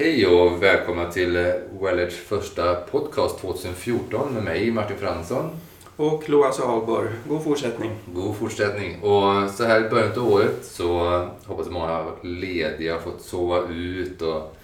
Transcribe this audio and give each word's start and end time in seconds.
Hej 0.00 0.26
och 0.26 0.62
välkomna 0.62 1.10
till 1.10 1.52
Wellers 1.80 2.14
första 2.14 2.74
podcast 2.74 3.40
2014 3.40 4.34
med 4.34 4.42
mig 4.42 4.70
Martin 4.70 4.96
Fransson. 4.96 5.50
Och 5.96 6.28
Loas 6.28 6.60
Ahlborg. 6.60 7.08
God 7.28 7.44
fortsättning. 7.44 7.90
God 8.14 8.36
fortsättning. 8.36 9.02
Och 9.02 9.50
så 9.50 9.64
här 9.64 9.86
i 9.86 9.88
början 9.88 10.18
av 10.18 10.32
året 10.32 10.64
så 10.64 10.98
hoppas 11.46 11.66
jag 11.66 11.72
många 11.72 11.86
har 11.86 12.04
varit 12.04 12.24
lediga, 12.24 12.98
fått 12.98 13.22
sova 13.22 13.68
ut 13.68 14.22
och 14.22 14.56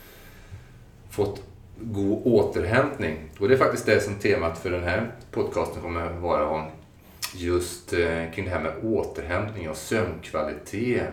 fått 1.11 1.43
god 1.80 2.23
återhämtning. 2.25 3.16
Och 3.39 3.48
det 3.48 3.55
är 3.55 3.59
faktiskt 3.59 3.87
det 3.87 4.00
som 4.00 4.14
temat 4.14 4.59
för 4.59 4.71
den 4.71 4.84
här 4.84 5.12
podcasten 5.30 5.82
kommer 5.82 6.07
att 6.07 6.23
vara 6.23 6.48
om. 6.48 6.66
Just 7.34 7.93
eh, 7.93 8.32
kring 8.34 8.45
det 8.45 8.50
här 8.50 8.62
med 8.62 8.73
återhämtning 8.82 9.71
och 9.71 9.77
sömnkvalitet. 9.77 11.09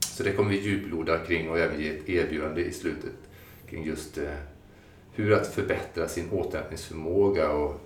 Så 0.00 0.22
det 0.22 0.32
kommer 0.32 0.50
vi 0.50 0.60
djuploda 0.60 1.18
kring 1.18 1.50
och 1.50 1.58
även 1.58 1.80
ge 1.80 1.88
ett 1.88 2.08
erbjudande 2.08 2.62
i 2.62 2.72
slutet 2.72 3.12
kring 3.70 3.84
just 3.84 4.18
eh, 4.18 4.24
hur 5.12 5.32
att 5.32 5.46
förbättra 5.46 6.08
sin 6.08 6.30
återhämtningsförmåga 6.30 7.50
och 7.50 7.80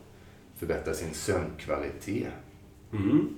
förbättra 0.56 0.94
sin 0.94 1.14
sömnkvalitet. 1.14 2.32
Mm. 2.92 3.28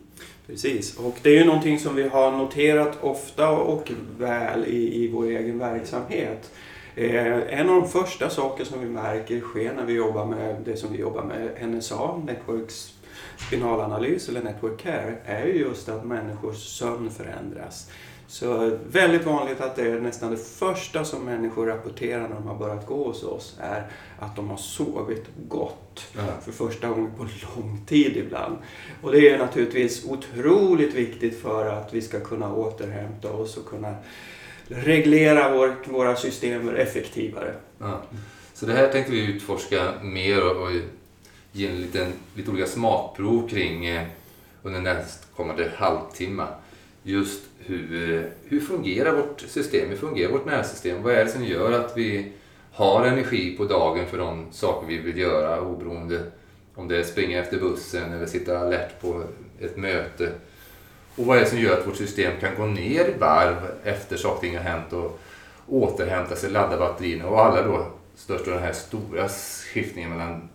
Precis, 0.47 0.97
och 0.97 1.19
det 1.23 1.31
är 1.31 1.39
ju 1.39 1.45
någonting 1.45 1.79
som 1.79 1.95
vi 1.95 2.09
har 2.09 2.33
noterat 2.33 2.99
ofta 3.01 3.51
och 3.51 3.93
väl 4.19 4.65
i, 4.65 5.05
i 5.05 5.09
vår 5.09 5.27
egen 5.27 5.59
verksamhet. 5.59 6.53
Eh, 6.95 7.59
en 7.59 7.69
av 7.69 7.81
de 7.81 7.89
första 7.89 8.31
saker 8.31 8.65
som 8.65 8.81
vi 8.81 8.87
märker 8.87 9.41
sker 9.41 9.75
när 9.75 9.85
vi 9.85 9.93
jobbar 9.93 10.27
med 10.27 10.57
det 10.65 10.77
som 10.77 10.93
vi 10.93 10.99
jobbar 10.99 11.23
med 11.23 11.69
NSA, 11.69 12.17
Networks 12.27 12.95
spinalanalys 13.47 14.29
eller 14.29 14.43
Network 14.43 14.81
Care, 14.81 15.17
är 15.25 15.47
ju 15.47 15.59
just 15.59 15.89
att 15.89 16.07
människors 16.07 16.79
sömn 16.79 17.11
förändras. 17.11 17.91
Så 18.33 18.79
väldigt 18.91 19.27
vanligt 19.27 19.61
att 19.61 19.77
det 19.77 19.83
är 19.83 20.01
nästan 20.01 20.31
det 20.31 20.37
första 20.37 21.05
som 21.05 21.25
människor 21.25 21.67
rapporterar 21.67 22.29
när 22.29 22.35
de 22.35 22.47
har 22.47 22.59
börjat 22.59 22.87
gå 22.87 23.05
hos 23.05 23.23
oss 23.23 23.57
är 23.61 23.87
att 24.19 24.37
de 24.37 24.51
har 24.51 24.57
sovit 24.57 25.25
gott 25.49 26.07
ja. 26.17 26.23
för 26.45 26.53
första 26.53 26.89
gången 26.89 27.11
på 27.17 27.23
lång 27.23 27.85
tid 27.87 28.17
ibland. 28.17 28.57
Och 29.03 29.13
det 29.13 29.29
är 29.29 29.39
naturligtvis 29.39 30.05
otroligt 30.05 30.95
viktigt 30.95 31.43
för 31.43 31.67
att 31.67 31.95
vi 31.95 32.03
ska 32.03 32.21
kunna 32.21 32.55
återhämta 32.55 33.33
oss 33.33 33.57
och 33.57 33.67
kunna 33.67 33.95
reglera 34.69 35.57
vår, 35.57 35.77
våra 35.85 36.17
system 36.17 36.69
effektivare. 36.69 37.55
Ja. 37.79 38.03
Så 38.55 38.67
det 38.67 38.73
här 38.73 38.93
tänkte 38.93 39.13
vi 39.13 39.27
utforska 39.27 39.93
mer 40.03 40.51
och, 40.51 40.63
och 40.63 40.71
ge 41.53 41.67
en 41.67 41.81
liten, 41.81 42.13
lite 42.35 42.51
olika 42.51 42.67
smakprov 42.67 43.49
kring 43.49 43.87
eh, 43.87 44.07
under 44.63 44.81
nästkommande 44.81 45.73
halvtimme. 45.77 46.47
Just 47.03 47.43
hur, 47.59 48.15
eh, 48.15 48.25
hur 48.45 48.61
fungerar 48.61 49.17
vårt 49.17 49.41
system? 49.41 49.89
Hur 49.89 49.97
fungerar 49.97 50.33
vårt 50.33 50.47
nervsystem? 50.47 51.03
Vad 51.03 51.15
är 51.15 51.25
det 51.25 51.31
som 51.31 51.45
gör 51.45 51.73
att 51.73 51.97
vi 51.97 52.33
har 52.73 53.07
energi 53.07 53.57
på 53.57 53.65
dagen 53.65 54.07
för 54.07 54.19
de 54.19 54.47
saker 54.51 54.87
vi 54.87 54.99
vill 54.99 55.19
göra 55.19 55.61
oberoende 55.61 56.23
om 56.75 56.89
det 56.89 56.97
är 56.97 57.03
springa 57.03 57.39
efter 57.39 57.59
bussen 57.59 58.13
eller 58.13 58.27
sitta 58.27 58.59
alert 58.59 59.01
på 59.01 59.23
ett 59.61 59.77
möte. 59.77 60.33
Och 61.17 61.27
vad 61.27 61.37
är 61.37 61.41
det 61.41 61.47
som 61.47 61.59
gör 61.59 61.79
att 61.79 61.87
vårt 61.87 61.97
system 61.97 62.33
kan 62.41 62.55
gå 62.57 62.67
ner 62.67 63.09
i 63.09 63.15
varv 63.19 63.57
efter 63.85 64.17
saker 64.17 64.35
och 64.35 64.41
ting 64.41 64.57
har 64.57 64.65
hänt 64.65 64.93
och 64.93 65.21
återhämta 65.67 66.37
sig, 66.37 66.51
ladda 66.51 66.79
batterierna 66.79 67.29
och 67.29 67.45
alla 67.45 67.63
då 67.63 67.87
störst 68.15 68.45
den 68.45 68.59
här 68.59 68.73
stora 68.73 69.29
skiftningen 69.29 70.11
mellan 70.11 70.49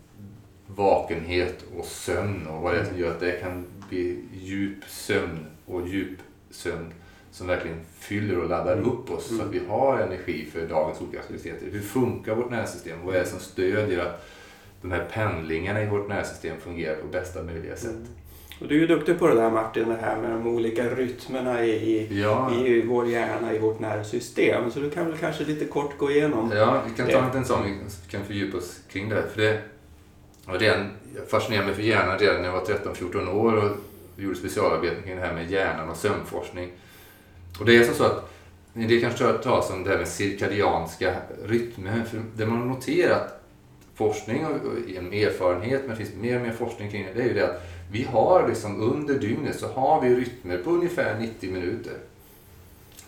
vakenhet 0.68 1.64
och 1.78 1.86
sömn 1.86 2.48
och 2.48 2.62
vad 2.62 2.74
det 2.74 2.80
är 2.80 2.86
som 2.86 2.98
gör 2.98 3.12
att 3.12 3.20
det 3.20 3.32
kan 3.42 3.66
bli 3.90 4.24
djup 4.34 4.84
sömn 4.88 5.46
och 5.66 5.88
djup 5.88 6.20
sömn 6.58 6.94
som 7.32 7.48
verkligen 7.48 7.78
fyller 8.00 8.38
och 8.38 8.50
laddar 8.50 8.74
mm. 8.74 8.90
upp 8.90 9.12
oss 9.12 9.30
mm. 9.30 9.42
så 9.42 9.48
att 9.48 9.54
vi 9.54 9.62
har 9.68 10.00
energi 10.00 10.46
för 10.54 10.68
dagens 10.68 11.02
olika 11.02 11.20
aktiviteter. 11.20 11.68
Hur 11.72 11.82
funkar 11.82 12.36
vårt 12.36 12.52
nervsystem? 12.52 12.98
Vad 13.06 13.16
är 13.16 13.20
det 13.20 13.26
som 13.26 13.40
stödjer 13.40 14.00
att 14.00 14.28
de 14.82 14.92
här 14.92 15.08
pendlingarna 15.12 15.84
i 15.84 15.86
vårt 15.86 16.10
nervsystem 16.10 16.58
fungerar 16.60 16.96
på 16.96 17.08
bästa 17.08 17.44
möjliga 17.44 17.76
sätt? 17.76 17.90
Mm. 17.90 18.08
Och 18.62 18.68
du 18.68 18.76
är 18.76 18.80
ju 18.80 18.88
duktig 18.88 19.20
på 19.20 19.28
det 19.28 19.36
där 19.36 19.50
Martin, 19.50 19.90
det 19.90 19.98
här 20.02 20.22
med 20.22 20.32
de 20.32 20.48
olika 20.48 20.84
rytmerna 20.84 21.66
i, 21.66 22.08
ja. 22.22 22.52
i 22.66 22.82
vår 22.82 23.08
hjärna, 23.08 23.54
i 23.54 23.60
vårt 23.60 23.80
nervsystem. 23.80 24.72
Så 24.72 24.80
du 24.80 24.90
kan 24.90 25.06
väl 25.06 25.18
kanske 25.18 25.44
lite 25.44 25.66
kort 25.66 25.98
gå 25.98 26.12
igenom 26.12 26.52
Ja, 26.56 26.82
vi 26.88 26.96
kan 26.96 27.08
ta 27.08 27.18
en 27.18 27.26
liten 27.26 27.46
sån, 27.46 27.64
vi 27.64 27.76
kan 28.10 28.26
fördjupa 28.26 28.58
oss 28.58 28.80
kring 28.90 29.10
det. 29.10 29.24
För 29.34 29.42
det 29.42 29.62
redan, 30.46 30.90
jag 31.16 31.30
fascinerade 31.30 31.68
mig 31.68 31.76
för 31.76 31.84
hjärnan 31.84 32.20
redan 32.20 32.42
när 32.42 32.46
jag 32.46 32.54
var 32.54 32.66
13-14 32.66 33.32
år 33.32 33.56
och 33.56 33.78
gjorde 34.18 34.36
specialarbeten 34.36 35.04
kring 35.04 35.16
det 35.16 35.22
här 35.22 35.34
med 35.34 35.52
hjärnan 35.52 35.90
och 35.90 35.98
sömnforskning. 35.98 36.70
Och 37.60 37.66
det 37.66 37.78
är 37.78 37.94
så 37.94 38.04
att 38.04 38.34
det 38.74 39.02
kanske 39.02 39.24
hört 39.24 39.44
talas 39.44 39.70
om 39.70 39.84
det 39.84 39.90
här 39.90 39.98
med 39.98 40.08
cirkadianska 40.08 41.16
rytmer. 41.46 42.04
För 42.04 42.22
det 42.36 42.46
man 42.46 42.58
har 42.60 42.66
noterat, 42.66 43.44
forskning 43.96 44.46
och 44.46 44.54
genom 44.88 45.14
erfarenhet, 45.14 45.82
men 45.82 45.90
det 45.90 45.96
finns 45.96 46.16
mer 46.22 46.36
och 46.36 46.42
mer 46.42 46.52
forskning 46.52 46.92
kring 46.92 47.06
det, 47.06 47.14
det 47.14 47.22
är 47.22 47.28
ju 47.28 47.34
det 47.34 47.50
att 47.50 47.64
vi 47.92 48.04
har 48.04 48.48
liksom 48.48 48.82
under 48.82 49.20
dygnet 49.20 49.60
så 49.60 49.68
har 49.68 50.02
vi 50.02 50.16
rytmer 50.16 50.58
på 50.58 50.70
ungefär 50.70 51.20
90 51.20 51.52
minuter. 51.52 51.94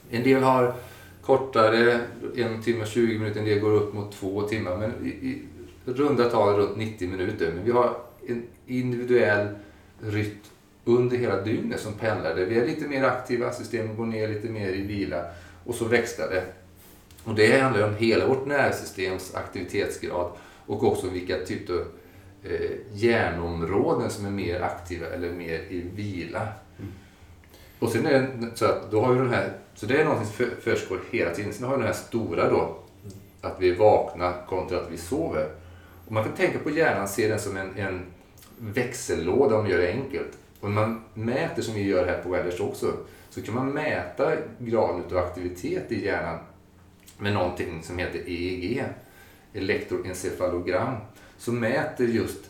En 0.10 0.24
del 0.24 0.44
har 0.44 0.74
kortare, 1.22 2.00
en 2.36 2.62
timme 2.62 2.86
20 2.86 3.20
minuter, 3.20 3.40
en 3.40 3.46
del 3.46 3.60
går 3.60 3.72
upp 3.72 3.94
mot 3.94 4.12
två 4.12 4.42
timmar. 4.42 4.78
Men 4.78 5.06
i, 5.06 5.10
i 5.10 5.42
runda 5.86 6.30
tal 6.30 6.56
runt 6.56 6.78
90 6.78 7.10
minuter. 7.10 7.52
Men 7.56 7.66
vi 7.66 7.72
har 7.72 7.98
en 8.28 8.44
individuell 8.68 9.48
rytm 10.00 10.38
under 10.90 11.18
hela 11.18 11.42
dygnet 11.42 11.80
som 11.80 11.94
pendlar. 11.94 12.36
Där 12.36 12.46
vi 12.46 12.60
är 12.60 12.68
lite 12.68 12.88
mer 12.88 13.04
aktiva, 13.04 13.52
systemet 13.52 13.98
går 13.98 14.06
ner 14.06 14.28
lite 14.28 14.50
mer 14.50 14.70
i 14.70 14.82
vila 14.82 15.26
och 15.66 15.76
så 15.76 15.86
växlar 15.86 16.30
det. 16.30 16.44
Och 17.24 17.36
det 17.36 17.60
handlar 17.60 17.88
om 17.88 17.96
hela 17.96 18.28
vårt 18.28 18.46
nervsystems 18.46 19.36
aktivitetsgrad 19.36 20.32
och 20.66 20.84
också 20.84 21.10
vilka 21.10 21.38
typer 21.46 21.74
av 21.74 21.86
eh, 22.44 22.72
hjärnområden 22.94 24.10
som 24.10 24.26
är 24.26 24.30
mer 24.30 24.62
aktiva 24.62 25.08
eller 25.08 25.32
mer 25.32 25.60
i 25.70 25.82
vila. 25.96 26.48
Mm. 26.80 26.92
Och 27.80 27.90
sen 27.90 28.06
är 28.06 28.22
det 28.22 28.48
så 28.56 28.66
att 28.66 28.92
då 28.92 29.02
har 29.02 29.14
vi 29.14 29.20
den 29.20 29.30
här, 29.30 29.54
så 29.76 29.86
det 29.86 30.02
är 30.02 30.06
någonting 30.06 30.28
som 30.28 30.46
försiggår 30.62 31.00
hela 31.12 31.32
tiden. 31.32 31.54
Sen 31.54 31.66
har 31.66 31.72
vi 31.72 31.78
den 31.78 31.88
här 31.88 32.02
stora 32.02 32.50
då, 32.50 32.78
att 33.42 33.56
vi 33.60 33.70
är 33.70 33.76
vakna 33.76 34.34
kontra 34.48 34.80
att 34.80 34.92
vi 34.92 34.98
sover. 34.98 35.50
Och 36.06 36.12
man 36.12 36.24
kan 36.24 36.34
tänka 36.34 36.60
på 36.60 36.70
hjärnan, 36.70 37.08
se 37.08 37.28
den 37.28 37.40
som 37.40 37.58
en, 37.58 37.78
en 37.78 38.02
växellåda 38.58 39.56
om 39.56 39.62
man 39.62 39.72
gör 39.72 39.78
det 39.78 39.92
enkelt. 39.92 40.38
Och 40.60 40.72
när 40.72 40.82
man 40.82 41.02
mäter, 41.14 41.62
som 41.62 41.74
vi 41.74 41.84
gör 41.84 42.08
här 42.08 42.22
på 42.22 42.30
Weathers 42.30 42.60
också, 42.60 42.94
så 43.30 43.42
kan 43.42 43.56
man 43.56 43.70
mäta 43.70 44.32
graden 44.60 45.04
av 45.12 45.18
aktivitet 45.18 45.92
i 45.92 46.06
hjärnan 46.06 46.40
med 47.18 47.34
någonting 47.34 47.84
som 47.84 47.98
heter 47.98 48.20
EEG, 48.20 48.84
elektroencefalogram, 49.54 50.96
som 51.38 51.60
mäter 51.60 52.08
just 52.08 52.50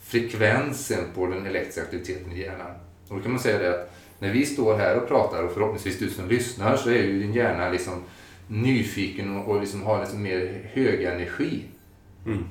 frekvensen 0.00 1.04
på 1.14 1.26
den 1.26 1.46
elektriska 1.46 1.82
aktiviteten 1.82 2.32
i 2.32 2.40
hjärnan. 2.40 2.70
Och 3.08 3.16
då 3.16 3.22
kan 3.22 3.30
man 3.30 3.40
säga 3.40 3.58
det 3.58 3.74
att 3.74 3.92
när 4.18 4.32
vi 4.32 4.46
står 4.46 4.76
här 4.76 4.96
och 4.96 5.08
pratar 5.08 5.42
och 5.42 5.52
förhoppningsvis 5.52 5.98
du 5.98 6.10
som 6.10 6.28
lyssnar 6.28 6.76
så 6.76 6.90
är 6.90 7.02
ju 7.02 7.20
din 7.20 7.32
hjärna 7.32 7.68
liksom 7.68 8.02
nyfiken 8.48 9.36
och, 9.36 9.48
och 9.48 9.60
liksom 9.60 9.82
har 9.82 10.00
liksom 10.00 10.22
mer 10.22 10.70
hög 10.72 11.02
energi. 11.02 11.62
Mm. 12.26 12.44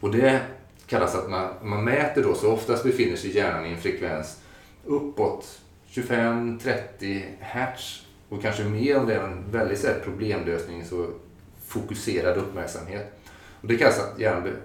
Och 0.00 0.12
det 0.12 0.40
kallas 0.86 1.14
att 1.14 1.30
man, 1.30 1.48
man 1.62 1.84
mäter 1.84 2.22
då, 2.22 2.34
så 2.34 2.52
oftast 2.52 2.84
befinner 2.84 3.16
sig 3.16 3.36
hjärnan 3.36 3.66
i 3.66 3.68
en 3.68 3.80
frekvens 3.80 4.40
uppåt 4.86 5.60
25-30 5.90 7.22
hertz 7.40 8.06
och 8.28 8.42
kanske 8.42 8.64
mer 8.64 8.98
om 8.98 9.06
det 9.06 9.14
är 9.14 9.20
en 9.20 9.50
väldigt 9.50 9.78
så 9.78 9.86
här, 9.86 10.00
problemlösning, 10.04 10.84
så 10.84 11.10
fokuserad 11.66 12.36
uppmärksamhet. 12.36 13.20
Och 13.60 13.68
det 13.68 13.76
kallas 13.76 13.98
att 13.98 14.18
hjärnan 14.18 14.56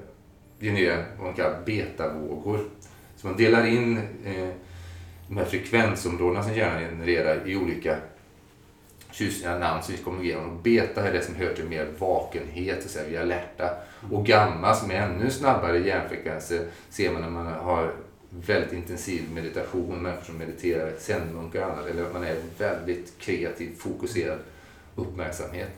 genererar 0.59 1.05
vad 1.17 1.25
man 1.25 1.35
kallar 1.35 1.61
betavågor. 1.65 2.59
Så 3.15 3.27
man 3.27 3.37
delar 3.37 3.65
in 3.65 3.97
eh, 4.25 4.49
de 5.27 5.37
här 5.37 5.45
frekvensområdena 5.45 6.43
som 6.43 6.53
hjärnan 6.53 6.79
genererar 6.79 7.47
i 7.47 7.55
olika 7.55 7.97
tjusiga 9.11 9.57
namn 9.57 9.83
som 9.83 9.95
vi 9.95 10.01
kommer 10.01 10.23
igenom. 10.23 10.61
Beta 10.63 11.07
är 11.07 11.13
det 11.13 11.21
som 11.21 11.35
hör 11.35 11.53
till 11.53 11.65
mer 11.65 11.87
vakenhet, 11.99 12.89
så 12.89 12.99
att 12.99 13.07
vi 13.07 13.15
är 13.15 13.21
alerta. 13.21 13.69
Och 14.11 14.25
gamma 14.25 14.75
som 14.75 14.91
är 14.91 14.95
ännu 14.95 15.29
snabbare 15.29 15.79
hjärnfrekvenser 15.79 16.65
ser 16.89 17.11
man 17.11 17.21
när 17.21 17.29
man 17.29 17.47
har 17.47 17.93
väldigt 18.39 18.73
intensiv 18.73 19.23
meditation, 19.33 20.01
människor 20.01 20.23
som 20.23 20.37
mediterar, 20.37 20.91
zenmunkar 20.99 21.61
och 21.61 21.71
annat, 21.71 21.85
eller 21.85 22.03
att 22.03 22.13
man 22.13 22.23
är 22.23 22.35
väldigt 22.57 23.13
kreativ, 23.19 23.75
fokuserad 23.77 24.39
uppmärksamhet. 24.95 25.69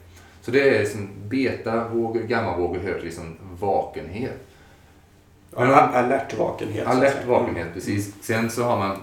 Så 0.41 0.51
det 0.51 0.69
är 0.69 0.79
liksom 0.79 1.09
beta-vågor, 1.27 2.21
gamma-vågor 2.21 2.79
hör 2.79 2.93
till 2.93 3.03
liksom 3.03 3.37
vakenhet. 3.59 4.47
Men, 5.51 5.71
alert 5.71 6.37
vakenhet. 6.37 6.87
Alert 6.87 7.25
vakenhet, 7.27 7.67
precis. 7.73 8.13
Sen 8.21 8.51
så 8.51 8.63
har 8.63 8.77
man 8.77 8.97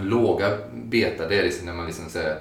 låga 0.00 0.58
beta, 0.74 1.28
det 1.28 1.38
är 1.38 1.44
liksom 1.44 1.66
när 1.66 1.74
man 1.74 1.86
liksom 1.86 2.08
säger 2.08 2.38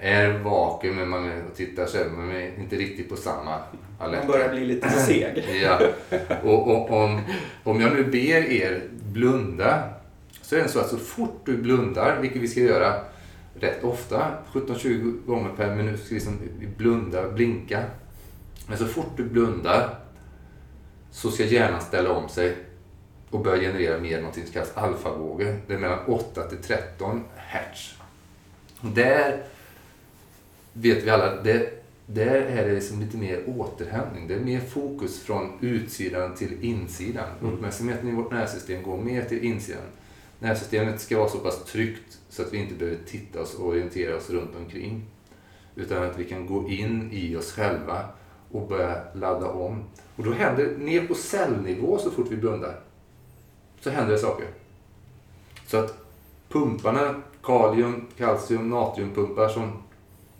är 0.00 0.38
vaken 0.38 0.94
men 0.94 1.08
man 1.08 1.30
tittar 1.56 1.86
själv 1.86 2.12
men 2.12 2.26
man 2.26 2.36
är 2.36 2.58
inte 2.58 2.76
riktigt 2.76 3.08
på 3.08 3.16
samma 3.16 3.58
alert. 3.98 4.18
Man 4.18 4.32
börjar 4.32 4.48
bli 4.48 4.64
lite 4.64 4.90
seg. 5.06 5.44
ja. 5.62 5.80
Och, 6.42 6.68
och, 6.68 6.90
om, 6.90 7.20
om 7.64 7.80
jag 7.80 7.92
nu 7.92 8.04
ber 8.04 8.50
er 8.52 8.82
blunda 8.90 9.88
så 10.42 10.56
är 10.56 10.62
det 10.62 10.68
så 10.68 10.80
att 10.80 10.88
så 10.88 10.96
fort 10.96 11.40
du 11.44 11.56
blundar, 11.56 12.18
vilket 12.20 12.42
vi 12.42 12.48
ska 12.48 12.60
göra 12.60 13.00
rätt 13.60 13.84
ofta, 13.84 14.32
17-20 14.52 15.26
gånger 15.26 15.50
per 15.56 15.74
minut, 15.76 16.00
ska 16.00 16.08
vi 16.08 16.14
liksom 16.14 16.38
blunda, 16.76 17.28
blinka. 17.28 17.84
Men 18.68 18.78
så 18.78 18.86
fort 18.86 19.16
du 19.16 19.24
blundar 19.24 19.94
så 21.10 21.30
ska 21.30 21.44
hjärnan 21.44 21.80
ställa 21.80 22.10
om 22.10 22.28
sig 22.28 22.56
och 23.30 23.40
börja 23.40 23.60
generera 23.60 23.98
mer 23.98 24.16
någonting 24.16 24.44
som 24.44 24.52
kallas 24.52 24.76
alfavågor. 24.76 25.60
Det 25.66 25.74
är 25.74 25.78
mellan 25.78 25.98
8 26.06 26.42
till 26.42 26.58
13 26.58 27.24
hertz. 27.36 27.94
Där 28.82 29.42
vet 30.72 31.04
vi 31.04 31.10
alla, 31.10 31.42
det, 31.42 31.84
där 32.06 32.34
är 32.34 32.68
det 32.68 32.74
liksom 32.74 33.00
lite 33.00 33.16
mer 33.16 33.42
återhämtning. 33.46 34.28
Det 34.28 34.34
är 34.34 34.40
mer 34.40 34.60
fokus 34.60 35.20
från 35.20 35.58
utsidan 35.60 36.34
till 36.34 36.64
insidan. 36.64 37.28
Mm. 37.40 37.54
Uppmärksamheten 37.54 38.08
i 38.08 38.12
vårt 38.12 38.32
nervsystem 38.32 38.82
går 38.82 38.96
mer 38.96 39.24
till 39.24 39.44
insidan. 39.44 39.82
Nervsystemet 40.38 41.00
ska 41.00 41.18
vara 41.18 41.28
så 41.28 41.38
pass 41.38 41.64
tryggt 41.64 42.18
så 42.28 42.42
att 42.42 42.52
vi 42.52 42.58
inte 42.58 42.74
behöver 42.74 42.98
titta 43.06 43.40
oss 43.40 43.54
och 43.54 43.66
orientera 43.66 44.16
oss 44.16 44.30
runt 44.30 44.56
omkring. 44.56 45.04
Utan 45.74 46.02
att 46.02 46.18
vi 46.18 46.24
kan 46.24 46.46
gå 46.46 46.68
in 46.68 47.08
i 47.12 47.36
oss 47.36 47.52
själva 47.52 48.04
och 48.50 48.68
börja 48.68 49.02
ladda 49.14 49.48
om. 49.48 49.84
Och 50.16 50.24
då 50.24 50.32
händer 50.32 50.76
ner 50.78 51.06
på 51.06 51.14
cellnivå 51.14 51.98
så 51.98 52.10
fort 52.10 52.26
vi 52.30 52.36
blundar. 52.36 52.80
Så 53.80 53.90
händer 53.90 54.12
det 54.12 54.18
saker. 54.18 54.46
Så 55.66 55.76
att 55.76 55.98
pumparna, 56.48 57.22
kalium, 57.42 58.06
kalcium, 58.18 58.70
natriumpumpar 58.70 59.48
som 59.48 59.72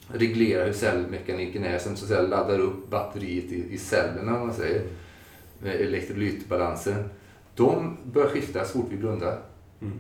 reglerar 0.09 0.67
hur 0.67 0.73
cellmekaniken 0.73 1.65
är, 1.65 1.79
som 1.79 1.97
så 1.97 2.05
att 2.05 2.09
säga 2.09 2.23
laddar 2.23 2.59
upp 2.59 2.91
batteriet 2.91 3.45
i, 3.45 3.67
i 3.71 3.79
cellerna, 3.79 4.41
om 4.41 4.47
man 4.47 4.57
säger, 4.57 4.83
med 5.59 5.75
elektrolytbalansen. 5.75 7.05
De 7.55 7.97
bör 8.05 8.29
skifta 8.29 8.65
så 8.65 8.73
fort 8.73 8.87
vi 8.91 8.97
blundar. 8.97 9.39
Mm. 9.81 9.93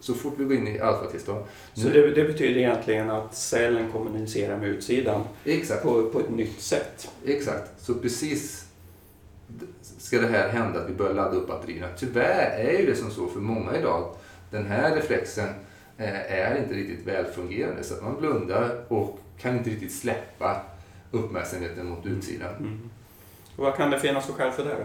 Så 0.00 0.14
fort 0.14 0.34
vi 0.36 0.44
går 0.44 0.56
in 0.56 0.68
i 0.68 0.80
alfatillstånd. 0.80 1.44
Så 1.74 1.88
det, 1.88 2.10
det 2.10 2.24
betyder 2.24 2.60
egentligen 2.60 3.10
att 3.10 3.34
cellen 3.34 3.92
kommunicerar 3.92 4.58
med 4.58 4.68
utsidan 4.68 5.22
Exakt. 5.44 5.82
på, 5.82 6.10
på 6.10 6.20
ett 6.20 6.30
nytt 6.30 6.60
sätt. 6.60 7.10
Exakt. 7.26 7.82
Så 7.82 7.94
precis 7.94 8.66
ska 9.98 10.20
det 10.20 10.26
här 10.26 10.48
hända 10.48 10.80
att 10.80 10.90
vi 10.90 10.94
börjar 10.94 11.14
ladda 11.14 11.36
upp 11.36 11.48
batterierna. 11.48 11.88
Tyvärr 11.98 12.58
är 12.58 12.78
ju 12.78 12.86
det 12.86 12.96
som 12.96 13.10
så 13.10 13.28
för 13.28 13.40
många 13.40 13.78
idag. 13.78 14.14
Den 14.50 14.66
här 14.66 14.96
reflexen 14.96 15.48
är 15.98 16.58
inte 16.62 16.74
riktigt 16.74 17.06
välfungerande. 17.06 17.82
Så 17.84 17.94
att 17.94 18.02
man 18.02 18.16
blundar 18.18 18.84
och 18.88 19.18
kan 19.40 19.58
inte 19.58 19.70
riktigt 19.70 19.92
släppa 19.92 20.60
uppmärksamheten 21.10 21.86
mot 21.86 22.06
utsidan. 22.06 22.54
Mm. 22.58 22.90
Och 23.56 23.64
vad 23.64 23.76
kan 23.76 23.90
det 23.90 24.00
finnas 24.00 24.26
för 24.26 24.32
skäl 24.32 24.52
för 24.52 24.64
det 24.64 24.76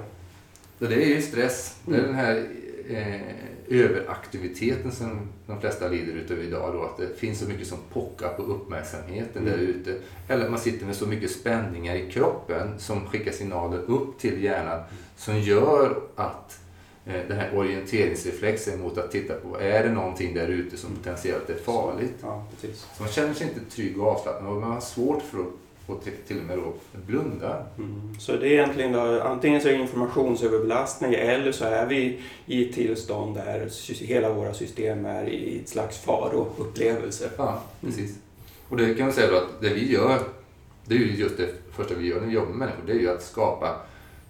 då? 0.80 0.88
Det 0.88 0.96
är 1.04 1.08
ju 1.16 1.22
stress. 1.22 1.78
Det 1.86 1.96
är 1.96 2.00
Mm. 2.00 2.08
den 2.12 2.16
här 2.16 2.48
eh, 2.90 3.22
överaktiviteten 3.68 4.92
som 4.92 5.20
de 5.48 5.62
flesta 5.62 5.88
lider 5.88 6.14
utav 6.14 6.40
idag. 6.40 6.74
Då, 6.74 6.84
att 6.84 6.98
det 6.98 7.20
finns 7.20 7.40
så 7.40 7.46
mycket 7.48 7.68
som 7.68 7.78
pockar 7.94 8.30
på 8.34 8.42
uppmärksamheten 8.44 9.42
Mm. 9.48 9.52
där 9.52 9.58
ute. 9.66 9.96
Eller 10.28 10.44
att 10.46 10.52
man 10.52 10.60
sitter 10.60 10.86
med 10.86 10.96
så 10.96 11.06
mycket 11.08 11.32
spänningar 11.32 11.96
i 11.96 12.12
kroppen 12.12 12.80
som 12.80 13.06
skickar 13.08 13.32
signaler 13.32 13.80
upp 13.80 14.20
till 14.20 14.44
hjärnan 14.44 14.84
som 15.18 15.40
gör 15.40 16.02
att 16.16 16.60
eh, 16.62 16.69
den 17.28 17.38
här 17.38 17.58
orienteringsreflexen 17.58 18.82
mot 18.82 18.98
att 18.98 19.12
titta 19.12 19.34
på, 19.34 19.60
är 19.60 19.84
det 19.84 19.92
någonting 19.92 20.34
där 20.34 20.48
ute 20.48 20.78
som 20.78 20.96
potentiellt 20.96 21.50
är 21.50 21.56
farligt? 21.56 22.16
Ja. 22.22 22.46
Så 22.62 23.04
man 23.04 23.12
känner 23.12 23.34
sig 23.34 23.48
inte 23.48 23.76
trygg 23.76 24.02
och 24.02 24.08
avslappnad 24.08 24.54
och 24.54 24.62
man 24.62 24.72
har 24.72 24.82
svårt 24.82 25.22
för 25.22 25.40
att 25.40 25.48
och 25.90 26.04
till, 26.04 26.14
till 26.28 26.38
och 26.38 26.44
med 26.44 26.58
då 26.58 26.74
blunda. 27.08 27.66
Mm. 27.78 28.20
Så 28.20 28.32
det 28.32 28.48
är 28.48 28.52
egentligen 28.52 28.92
då, 28.92 29.22
antingen 29.22 29.62
så 29.62 29.68
är 29.68 29.74
det 29.74 29.80
informationsöverbelastning 29.80 31.14
eller 31.14 31.52
så 31.52 31.66
är 31.66 31.86
vi 31.86 32.22
i 32.46 32.70
ett 32.70 32.76
tillstånd 32.76 33.36
där 33.36 33.70
hela 34.06 34.34
våra 34.34 34.54
system 34.54 35.06
är 35.06 35.30
i 35.30 35.60
ett 35.60 35.70
slags 35.70 35.98
faroupplevelse. 35.98 37.30
Ja, 37.38 37.64
precis. 37.82 38.18
Och 38.70 38.78
det 38.78 38.94
kan 38.94 39.06
man 39.06 39.14
säga 39.14 39.32
då 39.32 39.38
att 39.38 39.62
det 39.62 39.70
vi 39.70 39.92
gör, 39.92 40.20
det 40.86 40.96
är 40.96 41.00
ju 41.00 41.16
just 41.16 41.38
det 41.38 41.50
första 41.76 41.96
vi 41.96 42.08
gör 42.08 42.20
när 42.20 42.28
vi 42.28 42.34
jobbar 42.34 42.50
med 42.50 42.58
människor, 42.58 42.84
det 42.86 42.92
är 42.92 43.00
ju 43.00 43.10
att 43.10 43.24
skapa 43.24 43.76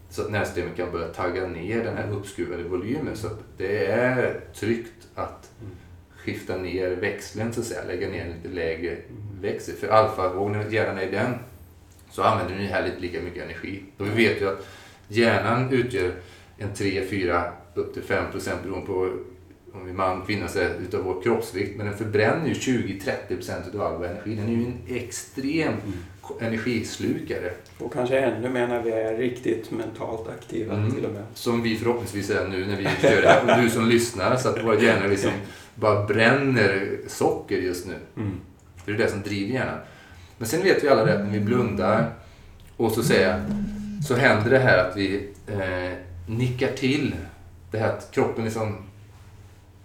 så 0.09 0.21
att 0.21 0.31
nervsystemet 0.31 0.75
kan 0.75 0.91
börja 0.91 1.07
tagga 1.07 1.47
ner 1.47 1.83
den 1.83 1.97
här 1.97 2.11
uppskruvade 2.11 2.63
volymen 2.63 3.15
så 3.17 3.27
att 3.27 3.39
det 3.57 3.85
är 3.85 4.39
tryggt 4.53 5.07
att 5.15 5.49
Mm. 5.61 5.71
skifta 6.17 6.57
ner 6.57 6.89
växeln 6.89 7.53
så 7.53 7.59
att 7.59 7.65
säga, 7.65 7.83
lägga 7.87 8.07
ner 8.09 8.25
en 8.25 8.31
lite 8.31 8.55
lägre 8.55 8.97
växel. 9.41 9.75
För 9.75 9.87
alfavågen, 9.87 10.71
hjärnan 10.71 10.97
är 10.97 11.11
den, 11.11 11.33
så 12.11 12.23
använder 12.23 12.55
den 12.55 12.67
här 12.67 12.83
lite 12.85 12.99
lika 12.99 13.21
mycket 13.21 13.43
energi. 13.43 13.83
Och 13.97 14.05
vi 14.07 14.27
vet 14.27 14.41
ju 14.41 14.49
att 14.49 14.67
hjärnan 15.07 15.73
utgör 15.73 16.11
en 16.57 16.73
3, 16.73 17.05
4, 17.09 17.51
upp 17.73 17.93
till 17.93 18.03
5 18.03 18.31
procent 18.31 18.63
beroende 18.63 18.85
på 18.85 19.13
om 19.73 19.85
vi 19.85 19.93
man, 19.93 20.21
kvinna, 20.21 20.47
så 20.47 20.59
är, 20.59 20.69
utav 20.81 21.03
vår 21.03 21.21
kroppsvikt. 21.21 21.77
Men 21.77 21.85
den 21.85 21.97
förbränner 21.97 22.47
ju 22.47 22.53
20-30 22.53 23.35
procent 23.35 23.65
utav 23.67 23.81
all 23.81 23.97
vår 23.97 24.05
energi. 24.05 24.35
Den 24.35 24.45
är 24.45 24.51
ju 24.51 24.65
en 24.65 24.97
extrem 24.97 25.73
energislukare. 26.41 27.51
Och 27.77 27.93
kanske 27.93 28.19
ännu 28.19 28.49
mer 28.49 28.67
när 28.67 28.81
vi 28.81 28.91
är 28.91 29.17
riktigt 29.17 29.71
mentalt 29.71 30.29
aktiva 30.29 30.73
Mm. 30.73 30.91
till 30.91 31.05
och 31.05 31.11
med. 31.11 31.23
Som 31.33 31.63
vi 31.63 31.77
förhoppningsvis 31.77 32.29
är 32.29 32.47
nu 32.47 32.65
när 32.65 32.75
vi 32.75 32.83
gör 32.83 33.21
det 33.21 33.27
här. 33.27 33.57
Och 33.57 33.63
du 33.63 33.69
som 33.69 33.89
lyssnar, 33.89 34.35
så 34.37 34.49
att 34.49 34.63
våra 34.63 34.79
hjärnor 34.79 35.07
liksom 35.07 35.31
bara 35.75 36.05
bränner 36.05 36.97
socker 37.07 37.57
just 37.57 37.87
nu. 37.87 37.95
Mm. 38.17 38.31
För 38.85 38.91
det 38.91 38.97
är 38.97 39.05
det 39.05 39.11
som 39.11 39.21
driver 39.21 39.53
hjärnan. 39.53 39.77
Men 40.37 40.47
sen 40.47 40.63
vet 40.63 40.83
vi 40.83 40.89
alla 40.89 41.05
det 41.05 41.13
att 41.13 41.25
när 41.25 41.31
vi 41.33 41.39
blundar 41.39 42.11
och 42.77 42.91
så 42.91 43.03
säga, 43.03 43.45
så 44.07 44.15
händer 44.15 44.49
det 44.49 44.59
här 44.59 44.77
att 44.77 44.97
vi 44.97 45.27
eh, 45.47 45.93
nickar 46.27 46.71
till. 46.71 47.15
Det 47.71 47.77
här 47.77 47.89
att 47.89 48.11
kroppen 48.11 48.43
liksom, 48.43 48.77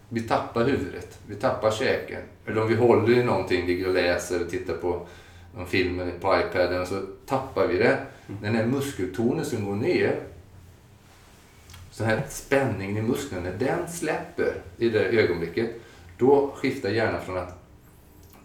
vi 0.09 0.21
tappar 0.21 0.65
huvudet, 0.65 1.19
vi 1.27 1.35
tappar 1.35 1.71
käken. 1.71 2.21
Eller 2.47 2.63
om 2.63 2.69
vi 2.69 2.75
håller 2.75 3.19
i 3.19 3.25
någonting, 3.25 3.67
ligger 3.67 3.89
och 3.89 3.95
läser 3.95 4.41
och 4.43 4.51
tittar 4.51 4.75
på 4.75 5.07
någon 5.57 5.67
film 5.67 6.11
på 6.21 6.39
iPaden 6.39 6.81
och 6.81 6.89
så 6.89 7.01
tappar 7.27 7.67
vi 7.67 7.79
det. 7.79 7.99
När 8.27 8.49
den 8.49 8.57
här 8.57 8.67
muskeltonusen 8.67 9.65
går 9.65 9.75
ner, 9.75 10.21
så 11.91 12.05
här 12.05 12.23
spänningen 12.29 12.97
i 12.97 13.03
musklerna, 13.03 13.43
när 13.43 13.67
den 13.67 13.89
släpper 13.89 14.55
i 14.79 14.89
det 14.89 15.05
ögonblicket, 15.05 15.71
då 16.19 16.53
skiftar 16.57 16.89
hjärnan 16.89 17.21
från 17.21 17.39
att 17.39 17.59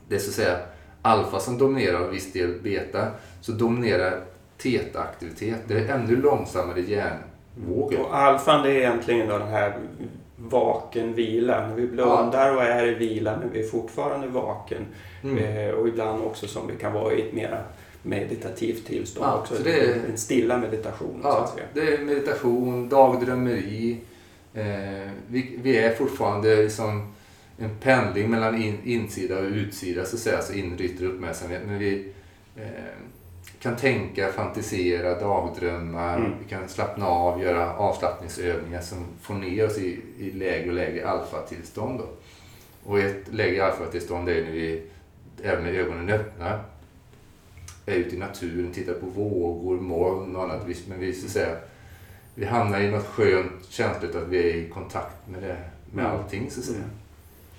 det 0.08 0.16
är 0.16 0.20
så 0.20 0.30
att 0.30 0.36
säga 0.36 0.60
alfa 1.02 1.40
som 1.40 1.58
dominerar 1.58 2.00
och 2.00 2.14
viss 2.14 2.34
del 2.34 2.60
beta, 2.62 3.08
så 3.42 3.52
dominerar 3.52 4.24
teta-aktivitet. 4.58 5.58
Det 5.68 5.74
är 5.74 5.96
ännu 5.96 6.16
långsammare 6.16 6.82
hjärnvågor. 6.82 8.00
Och 8.00 8.18
alfan 8.18 8.64
det 8.64 8.70
är 8.70 8.76
egentligen 8.76 9.28
då 9.28 9.38
den 9.38 9.48
här 9.48 9.80
vaken 10.42 11.14
vila. 11.14 11.68
När 11.68 11.76
vi 11.76 11.88
blundar 11.88 12.56
och 12.56 12.64
är 12.64 12.88
i 12.88 12.94
vila 12.94 13.38
men 13.40 13.50
vi 13.54 13.60
är 13.60 13.68
fortfarande 13.68 14.28
vaken. 14.28 14.86
Mm. 15.24 15.38
Eh, 15.38 15.70
och 15.74 15.88
ibland 15.88 16.24
också 16.24 16.48
som 16.48 16.68
vi 16.68 16.76
kan 16.76 16.94
vara 16.94 17.14
i 17.14 17.22
ett 17.22 17.34
mera 17.34 17.58
meditativt 18.04 18.86
tillstånd 18.86 19.26
Ja, 19.28 19.40
också. 19.40 19.56
så 19.56 19.64
det 19.64 19.74
är- 19.80 19.96
En 20.12 20.18
stilla 20.18 20.58
meditation 20.58 21.20
så 21.22 21.28
Ja, 21.28 21.44
att 21.44 21.50
säga. 21.54 21.66
det 21.74 21.94
är 21.94 21.98
meditation, 22.06 22.90
dagdrömmeri. 22.90 23.98
Eh, 24.54 25.10
vi, 25.28 25.60
vi 25.64 25.78
är 25.78 25.96
fortfarande 25.96 26.56
liksom 26.56 27.14
en 27.58 27.70
pendling 27.82 28.30
mellan 28.30 28.62
in, 28.64 28.78
insida 28.84 29.38
och 29.40 29.46
utsida, 29.46 30.06
så 30.06 30.16
att 30.16 30.22
säga, 30.22 30.38
alltså 30.38 30.54
inre 30.54 30.84
yttre 30.84 31.06
uppmärksamhet. 31.06 31.62
Men 31.68 31.80
vi 31.80 32.12
eh, 32.56 32.64
kan 33.60 33.76
tänka, 33.76 34.32
fantisera, 34.32 35.20
dagdrömma, 35.20 36.14
Mm. 36.16 36.32
vi 36.44 36.50
kan 36.50 36.68
slappna 36.70 37.08
av, 37.08 37.42
göra 37.42 37.74
avslappningsövningar 37.78 38.82
som 38.82 39.06
får 39.22 39.34
ner 39.34 39.66
oss 39.66 39.78
i, 39.78 40.00
i 40.20 40.32
lägre 40.32 40.68
och 40.70 40.76
lägre 40.76 41.08
alfatillstånd. 41.08 42.00
Då. 42.00 42.06
Och 42.92 43.00
ett 43.00 43.34
lägre 43.34 43.66
alfatillstånd 43.66 44.30
är 44.30 44.44
när 44.44 44.52
vi, 44.52 44.84
även 45.44 45.64
med 45.64 45.76
ögonen 45.76 46.10
öppna, 46.10 46.60
är 47.86 47.96
ute 47.96 48.16
i 48.16 48.20
naturen, 48.20 48.72
tittar 48.74 48.94
på 48.94 49.06
vågor, 49.06 49.80
moln 49.80 50.36
och 50.36 50.44
annat. 50.44 50.66
Men 50.88 51.00
vi, 51.00 51.14
så 51.14 51.26
att 51.26 51.32
säga, 51.32 51.56
vi 52.36 52.46
hamnar 52.46 52.80
i 52.82 52.92
något 52.92 53.06
skönt 53.08 53.66
känsligt 53.70 54.16
att 54.16 54.28
vi 54.28 54.40
är 54.40 54.56
i 54.56 54.70
kontakt 54.70 55.28
med, 55.28 55.42
det, 55.44 55.58
med 55.94 56.06
Mm. 56.06 56.18
allting 56.18 56.52
så 56.52 56.60
att 56.60 56.66
säga. 56.66 56.78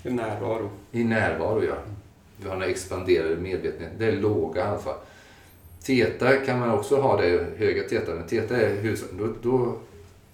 Mm. 0.04 0.18
I 0.18 0.22
närvaro. 0.22 0.70
I 0.92 1.04
närvaro, 1.04 1.64
ja. 1.64 1.74
Vi 2.36 2.48
har 2.48 2.56
den 2.56 2.70
expanderade 2.70 3.36
medvetenheten. 3.36 3.98
Det 3.98 4.06
är 4.06 4.12
låga 4.12 4.64
alfa. 4.64 4.94
Teta 5.82 6.36
kan 6.36 6.58
man 6.58 6.70
också 6.70 7.00
ha 7.00 7.20
det, 7.20 7.46
höga 7.56 7.88
teta. 7.88 8.14
Men 8.14 8.26
teta 8.26 8.56
är 8.56 8.74
huvudsakligen, 8.74 9.26
då, 9.42 9.50
då, 9.50 9.76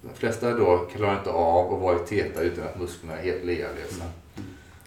de 0.01 0.19
flesta 0.19 0.51
då 0.51 0.77
klarar 0.95 1.17
inte 1.17 1.29
av 1.29 1.73
att 1.73 1.81
vara 1.81 1.95
i 1.95 1.99
teta 2.07 2.41
utan 2.41 2.63
att 2.63 2.79
musklerna 2.79 3.17
är 3.17 3.23
helt 3.23 3.45
lealösa. 3.45 4.03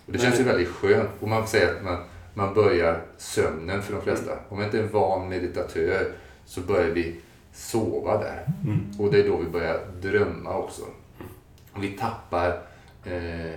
Och 0.07 0.12
det 0.12 0.19
känns 0.19 0.40
ju 0.40 0.45
väldigt 0.45 0.69
skönt. 0.69 1.11
Och 1.21 1.29
man 1.29 1.47
säger 1.47 1.75
att 1.76 1.85
man, 1.85 1.99
man 2.35 2.55
börjar 2.55 3.02
sömnen 3.19 3.83
för 3.83 3.93
de 3.93 4.02
flesta. 4.02 4.33
Om 4.49 4.57
man 4.57 4.67
inte 4.67 4.79
är 4.79 4.83
en 4.83 4.93
van 4.93 5.29
meditatör 5.29 6.12
så 6.45 6.61
börjar 6.61 6.90
vi 6.90 7.21
sova 7.52 8.19
där. 8.19 8.47
Mm. 8.64 8.81
Och 8.99 9.12
det 9.12 9.21
är 9.21 9.29
då 9.29 9.37
vi 9.37 9.50
börjar 9.50 9.81
drömma 10.02 10.57
också. 10.57 10.83
Och 11.73 11.85
vi 11.85 11.88
tappar 11.88 12.49
eh, 13.05 13.55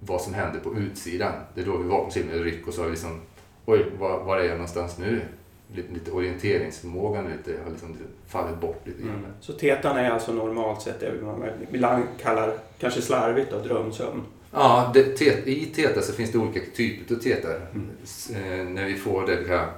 vad 0.00 0.20
som 0.20 0.34
händer 0.34 0.60
på 0.60 0.74
utsidan. 0.74 1.32
Det 1.54 1.60
är 1.60 1.64
då 1.64 1.76
vi 1.76 1.88
vaknar 1.88 2.10
till 2.10 2.26
med 2.26 2.42
ryck 2.42 2.68
och 2.68 2.74
så 2.74 2.80
har 2.80 2.86
vi 2.86 2.90
liksom, 2.90 3.20
oj, 3.64 3.86
var, 3.98 4.24
var 4.24 4.38
är 4.38 4.44
jag 4.44 4.52
någonstans 4.52 4.98
nu? 4.98 5.20
Lite, 5.74 6.10
orienteringsförmågan 6.10 7.24
lite, 7.24 7.60
har 7.64 7.70
liksom 7.70 7.96
fallit 8.26 8.60
bort 8.60 8.86
lite 8.86 9.02
grann. 9.02 9.14
Mm. 9.14 9.30
Så 9.40 9.52
tetan 9.52 9.96
är 9.96 10.10
alltså 10.10 10.32
normalt 10.32 10.82
sett 10.82 11.00
det 11.00 11.12
man 11.22 11.44
ibland 11.72 12.04
kallar, 12.22 12.54
kanske 12.78 13.02
slarvigt 13.02 13.50
då, 13.50 13.58
drömsömn. 13.58 14.22
Ja, 14.52 14.90
det, 14.94 15.02
te, 15.02 15.24
i 15.44 15.66
teta 15.66 16.02
så 16.02 16.12
finns 16.12 16.32
det 16.32 16.38
olika 16.38 16.60
typer 16.76 17.14
av 17.14 17.18
teta. 17.18 17.48
Mm. 17.54 17.90
Eh, 18.30 18.64
när 18.64 18.84
vi 18.84 18.94
får 18.94 19.26
det 19.26 19.36
vi 19.36 19.44
kallar 19.44 19.70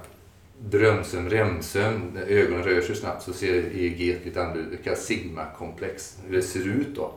drömsömn, 0.69 1.29
REM-sömn, 1.29 2.11
när 2.13 2.21
ögonen 2.21 2.63
rör 2.63 2.81
sig 2.81 2.95
snabbt 2.95 3.23
så 3.23 3.33
ser 3.33 3.53
EEG 3.53 4.19
lite 4.25 4.41
annorlunda 4.41 4.71
ut. 4.71 4.77
Det 4.77 4.83
kallas 4.83 5.05
sigma-komplex, 5.05 6.17
hur 6.27 6.35
det 6.35 6.41
ser 6.41 6.67
ut 6.67 6.95
då. 6.95 7.13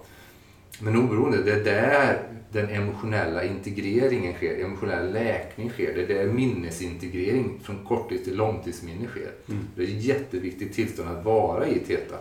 Men 0.81 0.97
oberoende, 0.97 1.43
det 1.43 1.52
är 1.52 1.64
där 1.64 2.23
den 2.52 2.71
emotionella 2.71 3.45
integreringen 3.45 4.35
sker, 4.35 4.64
emotionell 4.64 5.12
läkning 5.12 5.71
sker. 5.71 5.95
Det 5.95 6.02
är 6.02 6.09
där 6.09 6.33
minnesintegrering 6.33 7.61
från 7.62 7.85
korttids 7.85 8.25
till 8.25 8.37
långtidsminne 8.37 9.07
sker. 9.07 9.31
Mm. 9.49 9.64
Det 9.76 9.83
är 9.83 9.87
ett 9.87 10.02
jätteviktigt 10.02 10.75
tillstånd 10.75 11.09
att 11.09 11.25
vara 11.25 11.66
i 11.66 11.78
TETA. 11.78 12.16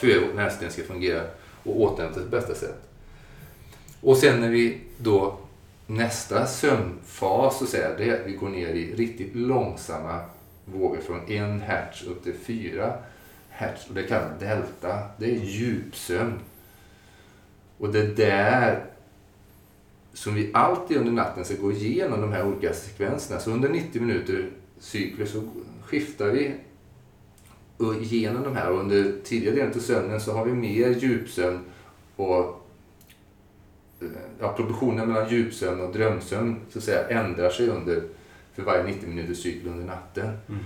För 0.00 0.10
att 0.10 0.22
vårt 0.22 0.34
nervsystem 0.34 0.70
ska 0.70 0.82
fungera 0.82 1.22
och 1.62 1.80
återhämta 1.80 2.14
sig 2.14 2.24
på 2.24 2.36
bästa 2.36 2.54
sätt. 2.54 2.88
Och 4.00 4.16
sen 4.16 4.40
när 4.40 4.50
vi 4.50 4.78
då 4.98 5.38
nästa 5.86 6.46
sömnfas 6.46 7.58
så 7.58 7.66
säga, 7.66 7.94
det 7.98 8.04
är 8.04 8.20
att 8.20 8.26
vi 8.26 8.32
går 8.32 8.48
ner 8.48 8.68
i 8.68 8.94
riktigt 8.94 9.34
långsamma 9.34 10.20
vågor 10.64 10.98
från 11.06 11.30
en 11.30 11.60
hertz 11.60 12.02
upp 12.02 12.24
till 12.24 12.34
fyra 12.34 12.92
hertz. 13.50 13.88
Och 13.88 13.94
det 13.94 14.02
kallas 14.02 14.40
delta. 14.40 14.98
Det 15.18 15.26
är 15.26 15.44
djupsömn. 15.44 16.38
Och 17.82 17.92
det 17.92 17.98
är 17.98 18.06
där 18.06 18.84
som 20.12 20.34
vi 20.34 20.50
alltid 20.54 20.96
under 20.96 21.12
natten 21.12 21.44
ska 21.44 21.54
gå 21.54 21.72
igenom 21.72 22.20
de 22.20 22.32
här 22.32 22.46
olika 22.46 22.74
sekvenserna. 22.74 23.40
Så 23.40 23.50
under 23.50 23.68
90 23.68 24.02
minuter 24.02 24.50
cykler 24.78 25.26
så 25.26 25.42
skiftar 25.84 26.26
vi 26.26 26.54
igenom 28.00 28.42
de 28.42 28.56
här. 28.56 28.70
Och 28.70 28.80
under 28.80 29.12
tidigare 29.24 29.56
delen 29.56 29.72
av 29.74 29.78
sömnen 29.78 30.20
så 30.20 30.32
har 30.32 30.44
vi 30.44 30.52
mer 30.52 30.88
djupsömn 30.88 31.58
och 32.16 32.68
ja, 34.38 34.52
proportionen 34.56 35.08
mellan 35.08 35.30
djupsömn 35.30 35.80
och 35.80 35.92
drömsömn 35.92 36.56
så 36.70 36.78
att 36.78 36.84
säga, 36.84 37.08
ändrar 37.08 37.50
sig 37.50 37.68
under, 37.68 38.02
för 38.54 38.62
varje 38.62 38.84
90 38.84 39.08
minuters 39.08 39.42
cykel 39.42 39.68
under 39.68 39.84
natten. 39.84 40.26
Mm. 40.48 40.60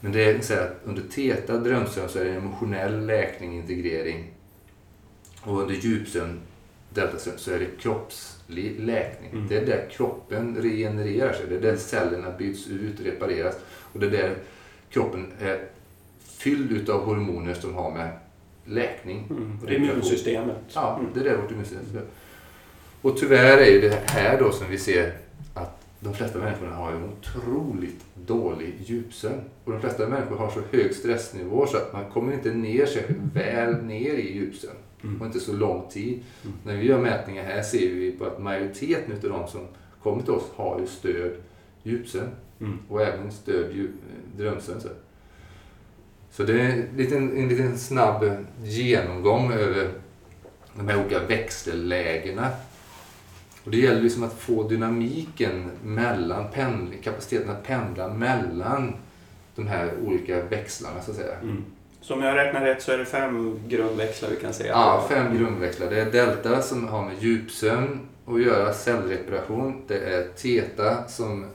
Men 0.00 0.12
det 0.12 0.24
är 0.24 0.40
så 0.40 0.54
att 0.54 0.80
under 0.84 1.02
teta 1.02 1.56
drömsömn 1.56 2.08
så 2.08 2.18
är 2.18 2.24
det 2.24 2.34
emotionell 2.34 3.06
läkning, 3.06 3.56
integrering. 3.56 4.30
Och 5.42 5.60
under 5.60 5.74
djupsömn, 5.74 6.40
deltasömn, 6.94 7.38
så 7.38 7.50
är 7.52 7.58
det 7.58 7.66
kroppslig 7.80 8.80
läkning. 8.80 9.30
Mm. 9.32 9.48
Det 9.48 9.56
är 9.56 9.66
där 9.66 9.88
kroppen 9.90 10.56
regenererar 10.60 11.32
sig. 11.32 11.46
Det 11.48 11.54
är 11.56 11.60
där 11.60 11.76
cellerna 11.76 12.30
byts 12.38 12.68
ut, 12.68 13.00
repareras. 13.00 13.54
Och 13.92 14.00
det 14.00 14.06
är 14.06 14.10
där 14.10 14.34
kroppen 14.90 15.32
är 15.40 15.60
fylld 16.24 16.72
utav 16.72 17.04
hormoner 17.04 17.54
som 17.54 17.74
har 17.74 17.90
med 17.90 18.08
läkning. 18.64 19.26
Mm. 19.30 19.58
Och 19.60 19.66
det 19.66 19.72
är 19.74 19.76
immunsystemet. 19.78 20.56
Ja, 20.74 20.98
Mm. 21.00 21.10
det 21.14 21.20
är 21.20 21.24
det 21.24 21.36
vårt 21.36 21.50
immunsystem. 21.50 22.02
Och 23.02 23.16
tyvärr 23.18 23.58
är 23.58 23.80
det 23.80 24.10
här 24.10 24.38
då 24.38 24.52
som 24.52 24.66
vi 24.70 24.78
ser 24.78 25.12
att 25.54 25.80
de 26.00 26.14
flesta 26.14 26.38
människorna 26.38 26.74
har 26.74 26.92
en 26.92 27.04
otroligt 27.04 28.04
dålig 28.26 28.74
djupsömn. 28.84 29.40
Och 29.64 29.72
de 29.72 29.80
flesta 29.80 30.08
människor 30.08 30.36
har 30.36 30.50
så 30.50 30.60
hög 30.76 30.94
stressnivå 30.94 31.66
så 31.66 31.76
att 31.76 31.92
man 31.92 32.10
kommer 32.10 32.32
inte 32.32 32.50
ner 32.50 32.86
sig 32.86 33.04
väl 33.34 33.82
ner 33.84 34.14
i 34.14 34.32
djupsömn. 34.34 34.76
Mm. 35.04 35.20
Och 35.20 35.26
inte 35.26 35.40
så 35.40 35.52
lång 35.52 35.88
tid. 35.90 36.22
Mm. 36.44 36.56
När 36.64 36.76
vi 36.76 36.86
gör 36.86 36.98
mätningar 36.98 37.44
här 37.44 37.62
ser 37.62 37.94
vi 37.94 38.12
på 38.12 38.24
att 38.24 38.38
majoriteten 38.38 39.12
av 39.12 39.40
de 39.40 39.48
som 39.48 39.60
kommer 40.02 40.22
till 40.22 40.32
oss 40.32 40.50
har 40.54 40.80
ju 40.80 40.86
stöd 40.86 41.32
djupsömn. 41.82 42.30
Mm. 42.60 42.78
Och 42.88 43.02
även 43.02 43.32
stöd 43.32 43.88
drömsömn. 44.36 44.80
Så. 44.80 44.88
så 46.30 46.42
det 46.42 46.60
är 46.60 46.70
en 46.70 46.96
liten, 46.96 47.36
en 47.36 47.48
liten 47.48 47.78
snabb 47.78 48.24
genomgång 48.62 49.52
över 49.52 49.90
de 50.76 50.88
här 50.88 51.00
olika 51.00 51.26
växellägena. 51.26 52.50
Och 53.64 53.70
det 53.70 53.76
gäller 53.76 54.02
liksom 54.02 54.22
att 54.22 54.34
få 54.34 54.68
dynamiken 54.68 55.70
mellan 55.82 56.50
pendling, 56.50 57.02
kapaciteten 57.02 57.50
att 57.50 57.62
pendla 57.62 58.14
mellan 58.14 58.94
de 59.56 59.66
här 59.66 59.92
olika 60.04 60.42
växlarna 60.42 61.02
så 61.02 61.10
att 61.10 61.16
säga. 61.16 61.36
Mm. 61.42 61.64
Så 62.04 62.14
om 62.14 62.22
jag 62.22 62.36
räknar 62.36 62.60
rätt 62.60 62.82
så 62.82 62.92
är 62.92 62.98
det 62.98 63.04
fem 63.04 63.60
grundväxlar 63.68 64.30
vi 64.30 64.36
kan 64.36 64.52
säga. 64.52 64.70
Ja, 64.72 65.06
fem 65.08 65.38
grundväxlar. 65.38 65.90
Det 65.90 66.00
är 66.00 66.10
delta 66.10 66.62
som 66.62 66.88
har 66.88 67.04
med 67.04 67.22
djupsömn 67.22 68.00
att 68.26 68.42
göra, 68.42 68.72
cellreparation. 68.72 69.82
Det 69.86 69.98
är 69.98 70.28
teta 70.36 71.08
som 71.08 71.46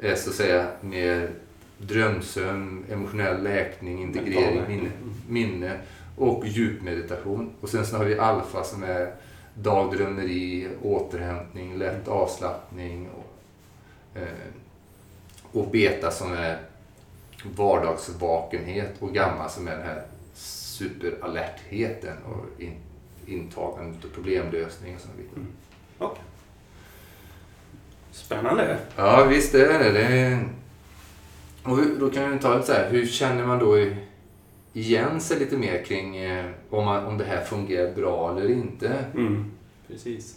är 0.00 0.14
så 0.14 0.30
att 0.30 0.36
säga 0.36 0.66
mer 0.80 1.30
drömsömn, 1.78 2.84
emotionell 2.92 3.42
läkning, 3.42 4.02
integrering, 4.02 4.62
minne, 4.68 4.82
läkning. 4.82 4.90
minne 5.28 5.72
och 6.16 6.46
djupmeditation. 6.46 7.50
Och 7.60 7.68
sen 7.68 7.86
så 7.86 7.96
har 7.96 8.04
vi 8.04 8.18
alfa 8.18 8.64
som 8.64 8.82
är 8.82 9.10
dagdrömmeri, 9.54 10.68
återhämtning, 10.82 11.78
lätt 11.78 12.08
avslappning 12.08 13.08
och, 13.08 14.20
eh, 14.20 14.28
och 15.52 15.70
beta 15.70 16.10
som 16.10 16.32
är 16.32 16.58
vardagsvakenhet 17.54 18.94
och 18.98 19.14
gamma 19.14 19.48
som 19.48 19.68
är 19.68 19.76
den 19.76 19.86
här 19.86 20.02
superalertheten 20.34 22.16
och 22.24 22.62
in, 22.62 22.74
intagandet 23.26 24.04
och 24.04 24.12
problemlösning 24.12 24.94
och 24.94 25.16
bitar. 25.16 25.36
Mm. 25.36 25.48
Okej. 25.98 26.22
Spännande. 28.10 28.78
Ja, 28.96 29.24
visst 29.24 29.52
det 29.52 29.66
är 29.66 29.78
det. 29.78 29.92
det 29.92 30.06
är... 30.06 30.48
Och 31.62 31.78
då 31.98 32.10
kan 32.10 32.32
vi 32.32 32.38
ta 32.38 32.54
lite 32.54 32.66
så 32.66 32.72
här, 32.72 32.90
hur 32.90 33.06
känner 33.06 33.46
man 33.46 33.58
då 33.58 33.78
igen 34.72 35.20
sig 35.20 35.38
lite 35.38 35.56
mer 35.56 35.84
kring 35.84 36.16
eh, 36.16 36.44
om, 36.70 36.84
man, 36.84 37.06
om 37.06 37.18
det 37.18 37.24
här 37.24 37.44
fungerar 37.44 37.94
bra 37.94 38.30
eller 38.30 38.50
inte? 38.50 39.04
Mm. 39.14 39.52
Precis. 39.88 40.36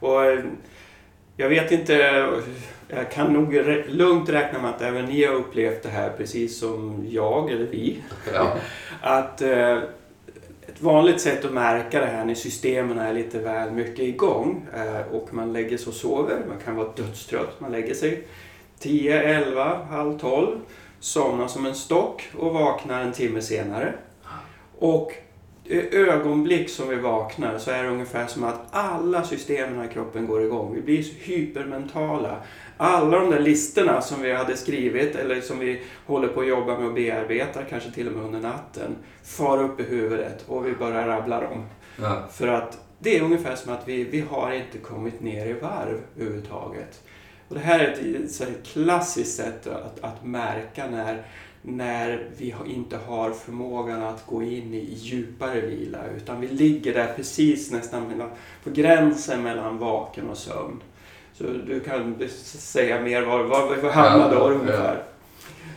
Och 0.00 0.24
eh, 0.24 0.44
jag 1.40 1.48
vet 1.48 1.72
inte, 1.72 2.26
jag 2.88 3.10
kan 3.10 3.32
nog 3.32 3.54
lugnt 3.88 4.28
räkna 4.28 4.58
med 4.58 4.70
att 4.70 4.82
även 4.82 5.04
ni 5.04 5.24
har 5.24 5.34
upplevt 5.34 5.82
det 5.82 5.88
här 5.88 6.10
precis 6.16 6.58
som 6.58 7.06
jag 7.10 7.50
eller 7.50 7.66
vi. 7.66 8.02
Ja, 8.34 8.54
Att 9.00 9.42
eh, 9.42 9.76
ett 10.66 10.82
vanligt 10.82 11.20
sätt 11.20 11.44
att 11.44 11.52
märka 11.52 12.00
det 12.00 12.06
här 12.06 12.24
när 12.24 12.34
systemen 12.34 12.98
är 12.98 13.12
lite 13.12 13.38
väl 13.38 13.70
mycket 13.70 14.04
igång 14.04 14.66
eh, 14.74 15.14
och 15.14 15.34
man 15.34 15.52
lägger 15.52 15.78
sig 15.78 15.88
och 15.88 15.94
sover, 15.94 16.42
man 16.48 16.58
kan 16.64 16.76
vara 16.76 16.88
dödstrött, 16.96 17.60
man 17.60 17.72
lägger 17.72 17.94
sig 17.94 18.24
10, 18.78 19.22
11, 19.22 19.78
halv 19.90 20.18
12, 20.18 20.58
somnar 21.00 21.48
som 21.48 21.66
en 21.66 21.74
stock 21.74 22.30
och 22.38 22.52
vaknar 22.52 23.02
en 23.02 23.12
timme 23.12 23.42
senare. 23.42 23.94
Och 24.78 25.12
i 25.12 25.27
ögonblick 25.70 26.70
som 26.70 26.88
vi 26.88 26.96
vaknar 26.96 27.58
så 27.58 27.70
är 27.70 27.82
det 27.82 27.88
ungefär 27.88 28.26
som 28.26 28.44
att 28.44 28.60
alla 28.70 29.24
systemen 29.24 29.90
i 29.90 29.92
kroppen 29.92 30.26
går 30.26 30.44
igång. 30.44 30.74
Vi 30.74 30.80
blir 30.80 31.04
hypermentala. 31.20 32.36
Alla 32.76 33.18
de 33.18 33.30
där 33.30 33.40
listorna 33.40 34.00
som 34.00 34.22
vi 34.22 34.32
hade 34.32 34.56
skrivit 34.56 35.16
eller 35.16 35.40
som 35.40 35.58
vi 35.58 35.82
håller 36.06 36.28
på 36.28 36.40
att 36.40 36.48
jobba 36.48 36.78
med 36.78 36.86
och 36.86 36.94
bearbeta, 36.94 37.62
kanske 37.62 37.90
till 37.90 38.06
och 38.06 38.12
med 38.12 38.24
under 38.24 38.40
natten, 38.40 38.96
far 39.24 39.62
upp 39.62 39.80
i 39.80 39.82
huvudet 39.82 40.44
och 40.48 40.66
vi 40.66 40.72
börjar 40.72 41.06
rabbla 41.06 41.40
dem. 41.40 41.66
ja, 41.96 42.28
För 42.32 42.48
att 42.48 42.78
det 42.98 43.16
är 43.16 43.22
ungefär 43.22 43.56
som 43.56 43.72
att 43.72 43.88
vi, 43.88 44.04
vi 44.04 44.20
har 44.20 44.52
inte 44.52 44.78
kommit 44.78 45.20
ner 45.20 45.46
i 45.46 45.52
varv 45.52 46.00
överhuvudtaget. 46.16 47.02
Och 47.48 47.54
det 47.54 47.60
här 47.60 47.80
är 47.80 47.88
ett, 47.88 48.40
här 48.40 48.54
klassiskt 48.72 49.36
sätt 49.36 49.66
att, 49.66 50.04
att 50.04 50.24
märka 50.24 50.86
när, 50.90 51.22
när 51.62 52.28
vi 52.36 52.54
inte 52.66 52.96
har 52.96 53.30
förmågan 53.30 54.02
att 54.02 54.26
gå 54.26 54.42
in 54.42 54.74
i 54.74 54.94
djupare 54.94 55.60
vila 55.60 55.98
utan 56.16 56.40
vi 56.40 56.48
ligger 56.48 56.94
där 56.94 57.12
precis 57.16 57.72
nästan 57.72 58.22
på 58.64 58.70
gränsen 58.70 59.42
mellan 59.42 59.78
vaken 59.78 60.30
och 60.30 60.38
sömn. 60.38 60.82
Så 61.34 61.44
du 61.44 61.80
kan 61.80 62.28
säga 62.28 63.00
mer 63.00 63.22
var, 63.22 63.44
var 63.44 63.76
vi 63.76 63.88
hamnar 63.88 64.30
då 64.30 64.36
ja. 64.36 64.50
ungefär. 64.50 65.02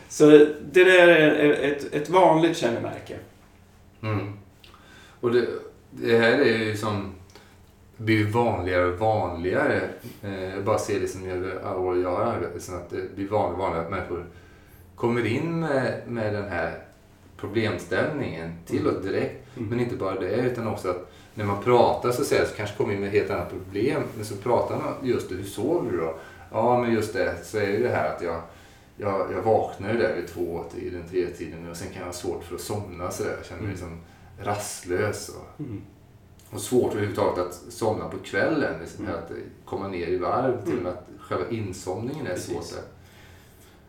Så 0.08 0.26
det 0.72 0.84
där 0.84 1.08
är 1.08 1.52
ett, 1.52 1.94
ett 1.94 2.08
vanligt 2.08 2.56
kännemärke. 2.56 3.16
Mm. 4.02 4.32
Och 5.20 5.32
det, 5.32 5.48
det 5.90 6.18
här 6.18 6.32
är 6.32 6.58
ju 6.58 6.76
som 6.76 7.14
blir 7.96 8.24
vanligare 8.24 8.84
och 8.84 8.98
vanligare. 8.98 9.80
Eh, 10.22 10.54
jag 10.54 10.64
bara 10.64 10.78
ser 10.78 11.00
det 11.00 11.08
som 11.08 11.28
jag 11.28 12.10
har 12.10 12.24
arbetat, 12.24 12.62
som 12.62 12.74
att 12.74 12.90
det 12.90 13.14
blir 13.14 13.28
vanligare 13.28 13.52
och 13.52 13.58
vanligare 13.58 13.84
att 13.84 13.90
människor 13.90 14.26
kommer 15.02 15.26
in 15.26 15.60
med, 15.60 16.02
med 16.08 16.34
den 16.34 16.48
här 16.48 16.78
problemställningen 17.36 18.52
till 18.66 18.86
oss 18.88 19.02
direkt. 19.02 19.56
Mm. 19.56 19.68
Men 19.68 19.80
inte 19.80 19.96
bara 19.96 20.20
det, 20.20 20.34
utan 20.34 20.66
också 20.66 20.90
att 20.90 21.12
när 21.34 21.44
man 21.44 21.62
pratar 21.62 22.10
så, 22.12 22.24
så 22.24 22.34
kanske 22.56 22.76
kommer 22.76 22.94
in 22.94 23.00
med 23.00 23.06
ett 23.08 23.14
helt 23.14 23.30
annat 23.30 23.50
problem. 23.50 24.02
Men 24.16 24.24
så 24.24 24.36
pratar 24.36 24.76
man 24.78 24.94
just 25.08 25.28
det, 25.28 25.34
hur 25.34 25.44
sover 25.44 25.90
du 25.90 25.96
då? 25.98 26.14
Ja, 26.52 26.80
men 26.80 26.92
just 26.92 27.12
det, 27.12 27.34
så 27.44 27.58
är 27.58 27.78
det 27.80 27.88
här 27.88 28.14
att 28.16 28.22
jag, 28.22 28.40
jag, 28.96 29.32
jag 29.32 29.42
vaknar 29.42 29.92
ju 29.92 29.98
där 29.98 30.14
vid 30.16 30.28
två 30.28 30.64
tiden, 30.74 31.02
tre 31.10 31.26
tiden 31.26 31.70
och 31.70 31.76
sen 31.76 31.88
kan 31.88 31.98
jag 31.98 32.06
ha 32.06 32.12
svårt 32.12 32.44
för 32.44 32.54
att 32.54 32.60
somna 32.60 33.10
så 33.10 33.22
där. 33.24 33.34
Jag 33.36 33.44
känner 33.46 33.62
mig 33.62 33.74
Mm. 33.74 33.80
liksom 33.80 34.00
rastlös 34.42 35.28
och, 35.28 35.60
Mm. 35.64 35.82
och 36.50 36.60
svårt 36.60 36.92
överhuvudtaget 36.92 37.38
att 37.46 37.54
somna 37.68 38.08
på 38.08 38.18
kvällen. 38.18 38.80
Liksom, 38.80 39.04
Mm. 39.04 39.16
Att 39.18 39.30
komma 39.64 39.88
ner 39.88 40.06
i 40.06 40.18
varv, 40.18 40.64
till 40.64 40.76
och 40.76 40.82
med 40.82 40.92
att 40.92 41.06
själva 41.20 41.44
insomningen 41.50 42.26
är 42.26 42.30
Precis. 42.34 42.46
svårt. 42.52 42.70
Där. 42.70 42.82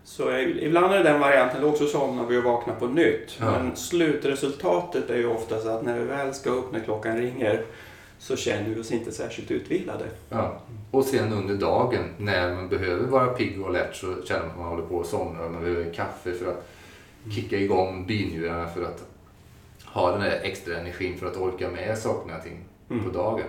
Så 0.05 0.37
ibland 0.39 0.93
är 0.93 0.97
det 0.97 1.03
den 1.03 1.19
varianten, 1.19 1.63
också 1.63 1.87
somnar 1.87 2.25
vi 2.25 2.37
och 2.37 2.43
vaknar 2.43 2.75
på 2.75 2.87
nytt. 2.87 3.37
Ja. 3.39 3.51
Men 3.51 3.75
slutresultatet 3.75 5.09
är 5.09 5.17
ju 5.17 5.27
oftast 5.27 5.65
att 5.67 5.83
när 5.85 5.99
vi 5.99 6.05
väl 6.05 6.33
ska 6.33 6.49
upp 6.49 6.71
när 6.71 6.79
klockan 6.79 7.17
ringer 7.17 7.63
så 8.19 8.35
känner 8.35 8.69
vi 8.69 8.81
oss 8.81 8.91
inte 8.91 9.11
särskilt 9.11 9.51
utvilade. 9.51 10.05
Ja. 10.29 10.61
Och 10.91 11.05
sen 11.05 11.33
under 11.33 11.55
dagen 11.55 12.03
när 12.17 12.55
man 12.55 12.69
behöver 12.69 13.07
vara 13.07 13.27
pigg 13.27 13.61
och 13.61 13.67
alert 13.67 13.95
så 13.95 14.15
känner 14.25 14.41
man 14.41 14.51
att 14.51 14.57
man 14.57 14.67
håller 14.67 14.83
på 14.83 14.99
att 15.01 15.07
somna 15.07 15.45
och 15.45 15.51
man 15.51 15.63
behöver 15.63 15.93
kaffe 15.93 16.33
för 16.33 16.47
att 16.51 16.67
kicka 17.35 17.57
igång 17.57 18.05
binjurarna 18.07 18.67
för 18.69 18.83
att 18.83 19.03
ha 19.85 20.11
den 20.11 20.21
där 20.21 20.39
extra 20.43 20.77
energin 20.79 21.17
för 21.17 21.27
att 21.27 21.37
orka 21.37 21.69
med 21.69 21.97
sakerna 21.97 22.37
och 22.37 22.43
ting 22.43 22.57
Mm. 22.89 23.03
på 23.05 23.11
dagen. 23.11 23.45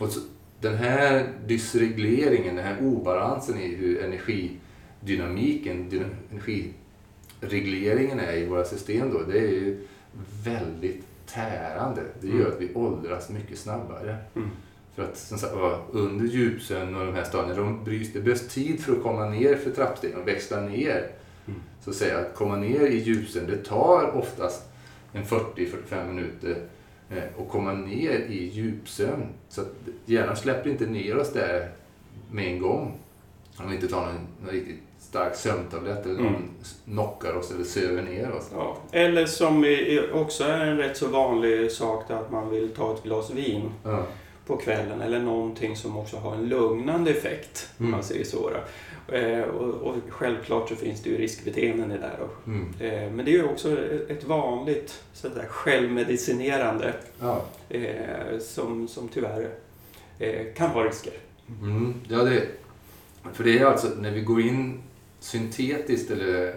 Och 0.00 0.08
så, 0.08 0.20
den 0.60 0.76
här 0.76 1.28
dysregleringen, 1.46 2.56
den 2.56 2.64
här 2.64 2.76
obalansen 2.80 3.60
i 3.60 3.74
hur 3.74 4.04
energidynamiken, 5.02 5.90
dyna- 5.90 6.16
energiregleringen 7.40 8.20
är 8.20 8.36
i 8.36 8.46
våra 8.46 8.64
system 8.64 9.10
då, 9.12 9.22
det 9.22 9.38
är 9.38 9.48
ju 9.50 9.86
väldigt 10.44 11.04
tärande. 11.26 12.02
Det 12.20 12.26
gör 12.26 12.34
Mm. 12.34 12.46
att 12.52 12.60
vi 12.60 12.74
åldras 12.74 13.30
mycket 13.30 13.58
snabbare. 13.58 14.16
Mm. 14.36 14.48
För 14.94 15.02
att 15.02 15.16
som 15.18 15.38
sagt, 15.38 15.54
under 15.92 16.24
djupsömn 16.26 16.94
och 16.94 17.06
de 17.06 17.14
här 17.14 17.24
stadierna, 17.24 17.60
de 17.60 17.84
bryts, 17.84 18.12
det 18.12 18.20
behövs 18.20 18.48
tid 18.48 18.80
för 18.80 18.92
att 18.92 19.02
komma 19.02 19.28
ner 19.28 19.54
för 19.56 19.70
trappstegen 19.70 20.20
och 20.20 20.28
växla 20.28 20.60
ner. 20.60 21.10
Mm. 21.46 21.60
Så 21.84 21.90
att 21.90 21.96
säga, 21.96 22.18
att 22.18 22.34
komma 22.34 22.56
ner 22.56 22.80
i 22.86 22.96
djupsömn, 22.98 23.46
det 23.46 23.56
tar 23.64 24.16
oftast 24.16 24.62
en 25.12 25.24
40-45 25.24 26.06
minuter 26.12 26.56
eh, 27.10 27.22
att 27.38 27.48
komma 27.48 27.72
ner 27.72 28.18
i 28.18 28.44
djupsömn. 28.48 29.26
Så 29.48 29.60
att 29.60 29.72
hjärnan 30.06 30.36
släpper 30.36 30.70
inte 30.70 30.86
ner 30.86 31.16
oss 31.18 31.32
där 31.32 31.70
med 32.30 32.46
en 32.46 32.58
gång. 32.62 32.98
Om 33.56 33.68
vi 33.68 33.74
inte 33.74 33.88
tar 33.88 34.06
någon, 34.06 34.26
någon 34.42 34.50
riktigt 34.54 34.78
stark 35.00 35.34
sömntablett 35.36 36.04
eller 36.06 36.14
någon 36.20 36.26
Mm. 36.26 36.48
knockar 36.84 37.34
oss 37.36 37.50
eller 37.50 37.64
söver 37.64 38.02
ner 38.02 38.32
oss. 38.32 38.48
Ja. 38.54 38.76
Eller 38.92 39.26
som 39.26 39.64
också 40.12 40.44
är 40.44 40.66
en 40.66 40.76
rätt 40.78 40.96
så 40.96 41.08
vanlig 41.08 41.72
sak 41.72 42.10
att 42.10 42.30
man 42.32 42.50
vill 42.50 42.68
ta 42.70 42.94
ett 42.94 43.02
glas 43.02 43.30
vin 43.30 43.70
Ja. 43.84 44.06
på 44.46 44.56
kvällen 44.56 45.00
eller 45.00 45.18
någonting 45.20 45.76
som 45.76 45.96
också 45.96 46.16
har 46.16 46.34
en 46.34 46.48
lugnande 46.48 47.10
effekt. 47.10 47.68
Om 47.78 47.84
Mm. 47.86 47.90
man 47.90 48.02
säger 48.04 48.24
så. 48.24 48.50
Då. 48.50 49.14
Eh, 49.16 49.42
och, 49.42 49.74
och 49.74 49.96
självklart 50.08 50.68
så 50.68 50.76
finns 50.76 51.02
det 51.02 51.10
ju 51.10 51.18
riskbeteenden 51.18 51.90
i 51.90 51.94
det 51.94 52.00
där. 52.00 52.18
Då. 52.18 52.50
Mm. 52.50 52.68
Eh, 52.80 53.10
men 53.12 53.24
det 53.24 53.30
är 53.30 53.36
ju 53.36 53.44
också 53.48 53.76
ett 54.08 54.24
vanligt 54.24 55.02
sådär, 55.12 55.46
självmedicinerande 55.48 56.94
Ja. 57.20 57.42
eh, 57.68 58.38
som, 58.40 58.88
som 58.88 59.08
tyvärr 59.08 59.48
eh, 60.18 60.54
kan 60.56 60.70
ha 60.70 60.84
risker. 60.84 61.12
Mm, 61.62 61.94
ja, 62.08 62.16
det, 62.24 62.42
för 63.32 63.44
det 63.44 63.58
är 63.58 63.64
alltså 63.66 63.88
när 63.98 64.10
vi 64.10 64.20
går 64.20 64.40
in 64.40 64.80
syntetiskt 65.20 66.10
eller 66.10 66.54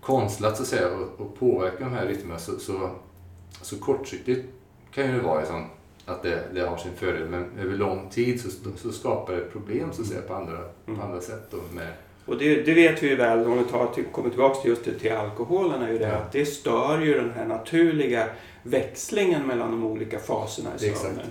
konstlat 0.00 0.56
så 0.56 0.62
att 0.62 0.68
säga 0.68 0.88
och, 0.88 1.20
och 1.20 1.38
påverkar 1.38 1.80
de 1.84 1.92
här 1.92 2.06
rytmerna 2.06 2.38
så, 2.38 2.58
så, 2.58 2.90
så 3.62 3.76
kortsiktigt 3.78 4.46
kan 4.94 5.06
ju 5.06 5.12
det 5.12 5.20
vara 5.22 5.40
liksom 5.40 5.64
att 6.06 6.22
det, 6.22 6.44
det 6.54 6.60
har 6.60 6.76
sin 6.76 6.92
fördel 6.96 7.28
men 7.28 7.44
över 7.60 7.76
lång 7.76 8.08
tid 8.10 8.40
så, 8.40 8.48
så 8.76 8.92
skapar 8.92 9.32
det 9.34 9.40
problem 9.40 9.92
så 9.92 10.02
att 10.02 10.08
säga 10.08 10.20
på 10.22 10.34
andra, 10.34 10.58
Mm. 10.86 10.98
på 11.00 11.06
andra 11.06 11.20
sätt. 11.20 11.46
Då, 11.50 11.56
med, 11.74 11.88
Och 12.26 12.38
det, 12.38 12.62
det 12.62 12.74
vet 12.74 13.02
vi 13.02 13.08
ju 13.08 13.16
väl, 13.16 13.46
om 13.46 13.58
vi 13.58 13.64
tar, 13.64 13.86
till, 13.86 14.04
kommer 14.04 14.28
tillbaka 14.28 14.60
till 14.60 14.70
just 14.70 14.84
det, 14.84 14.98
till 14.98 15.12
alkoholen, 15.12 15.82
är 15.82 15.92
ju 15.92 15.98
det 15.98 16.08
Ja. 16.08 16.14
att 16.14 16.32
det 16.32 16.46
stör 16.46 17.00
ju 17.00 17.14
den 17.14 17.30
här 17.30 17.46
naturliga 17.46 18.28
växlingen 18.66 19.46
mellan 19.46 19.70
de 19.70 19.84
olika 19.84 20.18
faserna 20.18 20.70
i 20.76 20.78
sömnen. 20.78 21.26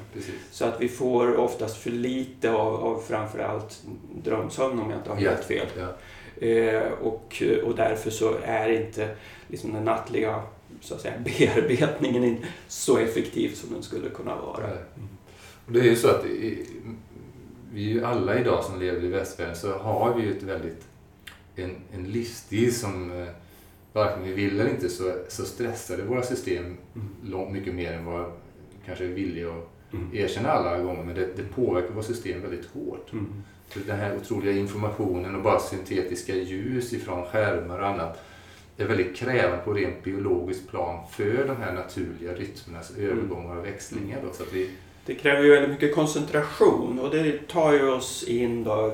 Så 0.51 0.65
att 0.65 0.81
vi 0.81 0.87
får 0.89 1.37
oftast 1.37 1.77
för 1.77 1.89
lite 1.89 2.51
av, 2.51 2.75
av 2.75 3.01
framförallt 3.07 3.81
drömsömn 4.23 4.79
om 4.79 4.89
jag 4.89 4.99
inte 4.99 5.09
har 5.09 5.21
Ja. 5.21 5.29
helt 5.29 5.43
fel. 5.45 5.67
Ja. 5.77 5.93
Eh, 6.47 6.91
och, 6.91 7.43
och 7.65 7.75
därför 7.75 8.09
så 8.09 8.35
är 8.43 8.69
inte 8.69 9.09
liksom 9.47 9.73
den 9.73 9.83
nattliga 9.83 10.43
så 10.81 10.95
att 10.95 11.01
säga, 11.01 11.13
bearbetningen 11.39 12.37
så 12.67 12.97
effektiv 12.97 13.53
som 13.53 13.73
den 13.73 13.83
skulle 13.83 14.09
kunna 14.09 14.35
vara. 14.35 14.67
Nej. 14.67 14.77
Och 15.65 15.71
det 15.71 15.79
är 15.79 15.83
ju 15.83 15.95
så 15.95 16.07
att 16.07 16.25
i, 16.25 16.65
vi 17.73 17.89
är 17.89 17.93
ju 17.93 18.05
alla 18.05 18.39
idag 18.39 18.63
som 18.63 18.79
lever 18.79 19.03
i 19.03 19.07
västvärlden 19.07 19.55
så 19.55 19.77
har 19.77 20.13
vi 20.13 20.23
ju 20.23 20.37
ett 20.37 20.43
väldigt, 20.43 20.83
en, 21.55 21.75
en 21.93 22.03
livsstil 22.11 22.75
som 22.75 23.21
eh, 23.21 23.27
varken 23.95 24.23
vi 24.23 24.33
vill 24.33 24.59
eller 24.59 24.69
inte 24.69 24.89
så, 24.89 25.13
så 25.27 25.45
stressar 25.45 25.97
det 25.97 26.03
våra 26.03 26.23
system 26.23 26.63
Mm. 26.65 27.07
långt 27.23 27.51
mycket 27.53 27.75
mer 27.75 27.93
än 27.93 28.05
vad 28.05 28.31
kanske 28.85 29.03
är 29.05 29.09
villig 29.09 29.43
att 29.43 29.69
Mm. 29.93 30.09
erkänna 30.13 30.49
alla 30.51 30.79
gånger 30.79 31.03
men 31.03 31.15
det, 31.15 31.27
det 31.35 31.43
påverkar 31.55 31.89
vårt 31.93 32.05
system 32.05 32.41
väldigt 32.41 32.65
hårt. 32.65 33.13
Mm. 33.13 33.25
Så 33.73 33.79
den 33.87 33.99
här 33.99 34.15
otroliga 34.15 34.53
informationen 34.57 35.35
och 35.35 35.41
bara 35.41 35.59
syntetiska 35.59 36.35
ljus 36.35 36.93
ifrån 36.93 37.25
skärmar 37.25 37.79
och 37.79 37.87
annat 37.87 38.21
är 38.77 38.85
väldigt 38.85 39.15
krävande 39.15 39.57
på 39.65 39.73
rent 39.73 40.03
biologiskt 40.03 40.69
plan 40.69 41.07
för 41.11 41.47
de 41.47 41.57
här 41.57 41.73
naturliga 41.73 42.33
rytmernas 42.33 42.91
Mm. 42.97 43.09
övergångar 43.11 43.55
och 43.57 43.65
växlingar. 43.65 44.19
Då, 44.27 44.33
så 44.33 44.43
att 44.43 44.53
vi, 44.53 44.69
Det 45.05 45.15
kräver 45.15 45.43
ju 45.43 45.49
väldigt 45.51 45.69
mycket 45.71 45.95
koncentration 45.95 46.99
och 46.99 47.09
det 47.09 47.47
tar 47.47 47.73
ju 47.73 47.89
oss 47.89 48.23
in 48.23 48.63
då 48.63 48.93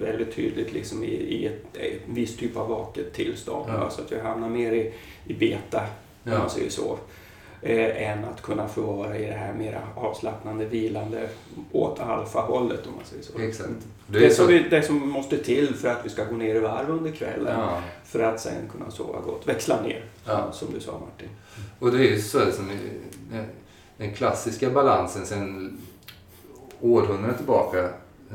väldigt 0.00 0.34
tydligt 0.36 0.72
liksom 0.72 1.04
i, 1.04 1.06
i 1.14 1.46
ett, 1.46 1.76
ett 1.76 2.00
viss 2.06 2.36
typ 2.36 2.56
av 2.56 2.68
vaket 2.68 3.12
tillstånd. 3.12 3.64
Ja. 3.68 3.90
Så 3.90 4.00
att 4.02 4.12
vi 4.12 4.20
hamnar 4.20 4.48
mer 4.48 4.72
i, 4.72 4.92
i 5.26 5.34
beta, 5.34 5.78
om 6.24 6.32
Ja. 6.32 6.38
man 6.38 6.50
säger 6.50 6.70
så. 6.70 6.98
Eh, 7.62 8.10
än 8.10 8.24
att 8.24 8.42
kunna 8.42 8.68
få 8.68 8.80
vara 8.82 9.18
i 9.18 9.24
det 9.26 9.32
här 9.32 9.52
mera 9.54 9.80
avslappnande, 9.94 10.64
vilande 10.64 11.28
åt 11.72 12.00
alfa-hållet 12.00 12.86
om 12.86 12.92
man 12.96 13.04
säger 13.04 13.22
så. 13.22 13.38
Exakt. 13.38 13.86
Det, 14.06 14.26
är 14.26 14.30
så 14.30 14.46
vi, 14.46 14.58
det 14.70 14.82
som 14.82 15.08
måste 15.08 15.36
till 15.38 15.74
för 15.74 15.88
att 15.88 16.04
vi 16.04 16.08
ska 16.08 16.24
gå 16.24 16.36
ner 16.36 16.54
i 16.54 16.58
varv 16.58 16.90
under 16.90 17.10
kvällen. 17.12 17.60
Ja. 17.60 17.80
För 18.04 18.20
att 18.20 18.40
sen 18.40 18.68
kunna 18.72 18.90
sova 18.90 19.20
gott. 19.20 19.48
Växla 19.48 19.82
ner, 19.82 20.04
Ja. 20.26 20.52
som 20.52 20.68
du 20.74 20.80
sa 20.80 20.92
Martin. 20.92 21.28
Och 21.78 21.92
det 21.92 21.98
är 21.98 22.10
ju 22.10 22.20
så 22.20 22.38
som 22.52 22.70
den 23.96 24.14
klassiska 24.14 24.70
balansen 24.70 25.26
sedan 25.26 25.78
århundraden 26.80 27.36
tillbaka 27.36 27.88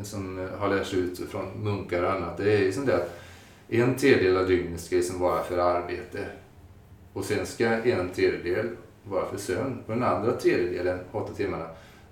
som 0.03 0.49
har 0.59 0.69
lärts 0.69 0.93
ut 0.93 1.19
från 1.29 1.45
munkar 1.63 2.03
och 2.03 2.11
annat. 2.11 2.37
Det 2.37 2.53
är 2.53 2.59
ju 2.59 2.71
som 2.71 2.85
det 2.85 2.95
att 2.95 3.19
en 3.69 3.95
tredjedel 3.95 4.37
av 4.37 4.47
dygnet 4.47 4.81
ska 4.81 4.95
liksom 4.95 5.19
vara 5.19 5.43
för 5.43 5.57
arbete 5.57 6.25
och 7.13 7.25
sen 7.25 7.45
ska 7.45 7.65
en 7.65 8.09
tredjedel 8.09 8.69
vara 9.03 9.25
för 9.25 9.37
sömn. 9.37 9.77
Och 9.85 9.93
den 9.93 10.03
andra 10.03 10.31
tredjedelen, 10.31 10.99
åtta 11.11 11.33
timmarna, 11.33 11.65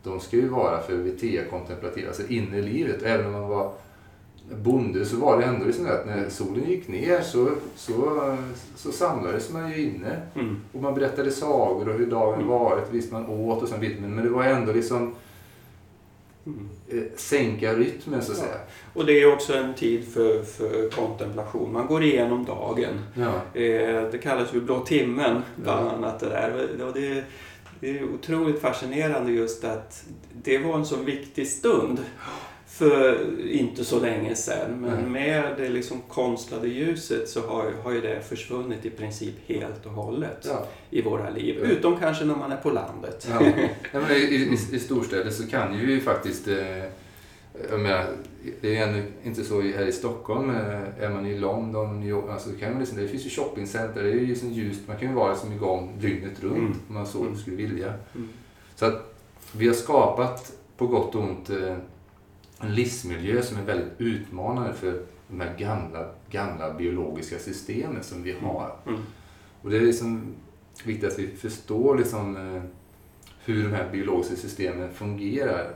de 0.03 0.19
ska 0.19 0.37
ju 0.37 0.47
vara 0.47 0.81
för 0.81 0.93
vitea 0.93 1.45
kontemplativa, 1.49 2.07
alltså 2.07 2.27
inre 2.27 2.57
i 2.57 2.61
livet. 2.61 3.03
Även 3.03 3.25
om 3.25 3.31
man 3.31 3.49
var 3.49 3.73
bonde 4.55 5.05
så 5.05 5.17
var 5.17 5.37
det 5.37 5.43
ändå 5.45 5.65
liksom 5.65 5.85
det 5.85 5.99
att 5.99 6.05
när 6.05 6.29
solen 6.29 6.69
gick 6.69 6.87
ner 6.87 7.21
så, 7.21 7.49
så, 7.75 8.37
så 8.75 8.91
samlades 8.91 9.49
man 9.49 9.71
ju 9.71 9.81
inne. 9.81 10.21
Mm. 10.35 10.61
Och 10.73 10.81
man 10.81 10.93
berättade 10.95 11.31
sagor 11.31 11.89
och 11.89 11.95
hur 11.95 12.05
dagen 12.05 12.33
Mm. 12.35 12.47
varit. 12.47 12.85
Visst, 12.91 13.11
man 13.11 13.25
åt 13.25 13.61
och 13.63 13.69
sånt, 13.69 13.81
men, 13.81 14.15
men 14.15 14.23
det 14.25 14.29
var 14.31 14.43
ändå 14.43 14.71
liksom 14.73 15.15
Mm. 16.45 16.69
eh, 16.87 17.03
sänka 17.15 17.73
rytmen 17.73 18.21
så 18.21 18.31
att 18.31 18.37
Ja. 18.37 18.43
säga. 18.43 18.57
Och 18.93 19.05
det 19.05 19.21
är 19.21 19.33
också 19.33 19.53
en 19.53 19.73
tid 19.75 20.07
för, 20.07 20.43
för 20.43 20.89
kontemplation. 20.89 21.73
Man 21.73 21.87
går 21.87 22.03
igenom 22.03 22.45
dagen. 22.45 22.99
Ja. 23.13 23.59
Eh, 23.61 24.03
det 24.11 24.17
kallas 24.23 24.53
ju 24.53 24.61
blå 24.61 24.79
timmen, 24.79 25.41
bland 25.55 25.87
Ja. 25.87 25.91
annat. 25.91 26.19
Det, 26.19 26.29
där. 26.29 26.83
Och 26.87 26.93
det, 26.93 27.23
det 27.79 27.99
är 27.99 28.03
otroligt 28.13 28.61
fascinerande 28.61 29.31
just 29.31 29.63
att 29.63 30.03
det 30.43 30.57
var 30.57 30.75
en 30.75 30.85
så 30.85 30.95
viktig 30.95 31.47
stund 31.47 31.99
för 32.79 33.17
inte 33.49 33.85
så 33.85 33.99
länge 33.99 34.35
sedan. 34.35 34.81
Men 34.81 34.93
Nej. 34.95 35.09
med 35.09 35.53
det 35.57 35.69
liksom 35.69 36.01
konstlade 36.07 36.67
ljuset 36.67 37.29
så 37.29 37.41
har, 37.47 37.71
har 37.83 37.91
ju 37.91 38.01
det 38.01 38.21
försvunnit 38.21 38.85
i 38.85 38.89
princip 38.89 39.35
helt 39.47 39.85
och 39.85 39.91
hållet 39.91 40.45
Ja. 40.49 40.65
i 40.89 41.01
våra 41.01 41.29
liv. 41.29 41.59
Ja. 41.63 41.69
Utom 41.69 41.97
kanske 41.99 42.25
när 42.25 42.35
man 42.35 42.51
är 42.51 42.57
på 42.57 42.69
landet. 42.71 43.27
Ja. 43.31 43.41
Ja, 43.93 44.11
i, 44.11 44.35
i, 44.35 44.57
I 44.73 44.79
storstäder 44.79 45.31
så 45.31 45.47
kan 45.47 45.79
ju 45.79 45.99
faktiskt 46.01 46.47
eh, 46.47 46.83
jag 47.69 47.79
menar, 47.79 48.05
det 48.61 48.77
är 48.77 48.87
ännu 48.87 49.03
inte 49.23 49.43
så 49.43 49.61
här 49.61 49.85
i 49.87 49.91
Stockholm. 49.91 50.49
eh, 50.49 51.03
Är 51.03 51.09
man 51.09 51.25
i 51.25 51.37
London, 51.39 51.99
New 51.99 52.09
York, 52.09 52.29
alltså 52.29 52.49
kan 52.59 52.69
man 52.71 52.79
liksom, 52.79 52.97
det 52.97 53.07
finns 53.07 53.25
ju 53.25 53.29
shoppingcenter, 53.29 54.03
det 54.03 54.09
är 54.09 54.13
ju 54.13 54.25
liksom 54.25 54.49
ljust. 54.51 54.81
Man 54.87 54.97
kan 54.97 55.09
ju 55.09 55.15
vara 55.15 55.31
liksom 55.31 55.51
igång 55.53 55.97
dygnet 55.99 56.43
runt 56.43 56.57
Mm. 56.57 56.71
om 56.87 56.93
man 56.95 57.07
så 57.07 57.21
Mm. 57.21 57.37
skulle 57.37 57.55
vilja. 57.55 57.93
Mm. 58.15 58.29
Så 58.75 58.85
att 58.85 59.13
vi 59.51 59.67
har 59.67 59.75
skapat, 59.75 60.51
på 60.77 60.87
gott 60.87 61.15
och 61.15 61.21
ont, 61.23 61.49
eh, 61.49 61.75
en 62.59 62.75
livsmiljö 62.75 63.41
som 63.41 63.57
är 63.57 63.63
väldigt 63.63 63.93
utmanande 63.97 64.73
för 64.73 65.01
de 65.27 65.41
här 65.41 65.57
gamla, 65.57 66.07
gamla 66.29 66.73
biologiska 66.73 67.39
systemen 67.39 68.03
som 68.03 68.23
vi 68.23 68.31
har. 68.31 68.75
Mm. 68.87 68.99
Och 69.61 69.69
det 69.69 69.77
är 69.77 69.81
liksom 69.81 70.35
viktigt 70.83 71.11
att 71.11 71.19
vi 71.19 71.27
förstår 71.27 71.97
liksom, 71.97 72.37
eh, 72.37 72.61
hur 73.45 73.63
de 73.63 73.75
här 73.75 73.91
biologiska 73.91 74.35
systemen 74.35 74.93
fungerar 74.93 75.75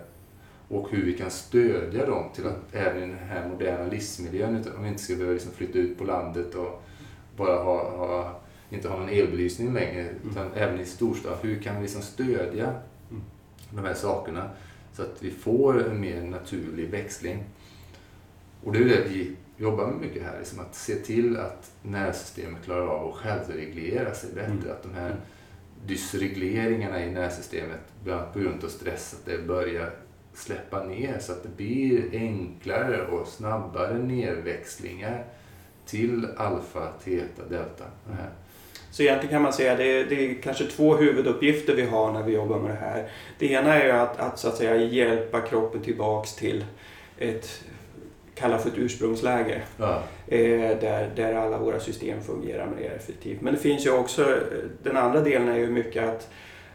och 0.67 0.91
hur 0.91 1.05
vi 1.05 1.17
kan 1.17 1.31
stödja 1.31 2.05
dem 2.05 2.29
till 2.35 2.47
att 2.47 2.59
även 2.71 3.03
i 3.03 3.07
den 3.07 3.27
här 3.27 3.49
moderna 3.49 3.85
livsmiljön, 3.91 4.55
utan 4.55 4.75
om 4.75 4.83
vi 4.83 4.89
inte 4.89 5.03
ska 5.03 5.13
behöva 5.15 5.33
liksom 5.33 5.51
flytta 5.51 5.77
ut 5.79 5.97
på 5.97 6.03
landet 6.03 6.55
och 6.55 6.83
bara 7.37 7.63
ha, 7.63 7.97
ha, 7.97 8.41
inte 8.69 8.89
ha 8.89 8.99
någon 8.99 9.09
elbelysning 9.09 9.73
längre, 9.73 10.09
utan 10.31 10.47
även 10.55 10.79
i 10.79 10.85
storstad, 10.85 11.37
hur 11.41 11.61
kan 11.61 11.75
vi 11.75 11.81
liksom 11.81 12.01
stödja 12.01 12.73
Mm. 13.09 13.23
de 13.69 13.85
här 13.85 13.93
sakerna 13.93 14.49
så 14.93 15.01
att 15.01 15.23
vi 15.23 15.31
får 15.31 15.89
en 15.89 15.99
mer 16.01 16.21
naturlig 16.21 16.89
växling. 16.89 17.43
Och 18.63 18.73
det 18.73 18.79
är 18.79 18.85
det 18.85 19.03
vi 19.09 19.35
jobbar 19.57 19.87
med 19.87 20.01
mycket 20.01 20.23
här, 20.23 20.39
liksom 20.39 20.59
att 20.59 20.75
se 20.75 20.95
till 20.95 21.37
att 21.37 21.71
nervsystemet 21.81 22.63
klarar 22.63 22.87
av 22.87 23.09
att 23.09 23.15
självreglera 23.15 24.13
sig 24.13 24.29
bättre. 24.33 24.51
Mm. 24.51 24.71
Att 24.71 24.83
de 24.83 24.93
här 24.93 25.15
dysregleringarna 25.85 27.03
i 27.03 27.11
nervsystemet, 27.11 27.81
bland 28.03 28.21
annat 28.21 28.33
på 28.33 28.39
grund 28.39 28.63
av 28.63 28.67
stress, 28.67 29.13
att 29.13 29.25
det 29.25 29.47
börjar 29.47 29.93
släppa 30.33 30.83
ner 30.83 31.19
så 31.19 31.31
att 31.31 31.43
det 31.43 31.57
blir 31.57 32.09
enklare 32.13 33.07
och 33.07 33.27
snabbare 33.27 33.97
nedväxlingar 33.97 35.25
till 35.85 36.27
alfa, 36.37 36.91
teta, 37.03 37.45
delta. 37.49 37.85
Här. 38.11 38.29
Så 38.93 39.03
egentligen 39.03 39.31
kan 39.31 39.41
man 39.41 39.53
säga 39.53 39.71
att 39.71 39.77
det 39.77 39.99
är, 39.99 40.05
det 40.05 40.15
är 40.15 40.41
kanske 40.41 40.65
två 40.65 40.95
huvuduppgifter 40.95 41.75
vi 41.75 41.85
har 41.85 42.11
när 42.11 42.23
vi 42.23 42.33
jobbar 42.33 42.59
med 42.59 42.71
det 42.71 42.79
här. 42.79 43.09
Det 43.39 43.51
ena 43.51 43.75
är 43.75 43.93
att, 43.93 44.19
att, 44.19 44.39
så 44.39 44.47
att 44.47 44.57
säga, 44.57 44.75
hjälpa 44.75 45.41
kroppen 45.41 45.81
tillbaks 45.81 46.35
till 46.35 46.65
ett 47.17 47.63
kallar 48.35 48.57
för 48.57 48.69
ett 48.69 48.77
ursprungsläge. 48.77 49.61
Ja. 49.77 50.03
Eh, 50.27 50.77
där, 50.79 51.11
där 51.15 51.33
alla 51.33 51.57
våra 51.57 51.79
system 51.79 52.21
fungerar 52.21 52.67
mer 52.79 52.91
effektivt. 52.91 53.41
Men 53.41 53.53
det 53.53 53.59
finns 53.59 53.85
ju 53.85 53.91
också, 53.91 54.37
den 54.83 54.97
andra 54.97 55.21
delen 55.21 55.49
är 55.49 55.57
ju 55.57 55.67
mycket 55.67 56.03
att, 56.03 56.29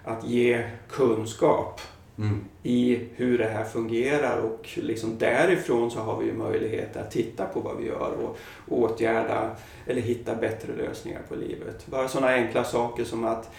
att 0.04 0.24
ge 0.24 0.62
kunskap 0.90 1.80
Mm. 2.18 2.44
i 2.62 3.00
hur 3.16 3.38
det 3.38 3.48
här 3.48 3.64
fungerar 3.64 4.38
och 4.38 4.68
liksom 4.74 5.18
därifrån 5.18 5.90
så 5.90 6.00
har 6.00 6.18
vi 6.18 6.26
ju 6.26 6.32
möjlighet 6.32 6.96
att 6.96 7.10
titta 7.10 7.44
på 7.44 7.60
vad 7.60 7.76
vi 7.76 7.86
gör 7.86 8.12
och 8.22 8.38
åtgärda 8.68 9.50
eller 9.86 10.00
hitta 10.00 10.34
bättre 10.34 10.72
lösningar 10.76 11.20
på 11.28 11.34
livet. 11.34 11.86
Bara 11.86 12.08
sådana 12.08 12.32
enkla 12.32 12.64
saker 12.64 13.04
som 13.04 13.24
att 13.24 13.50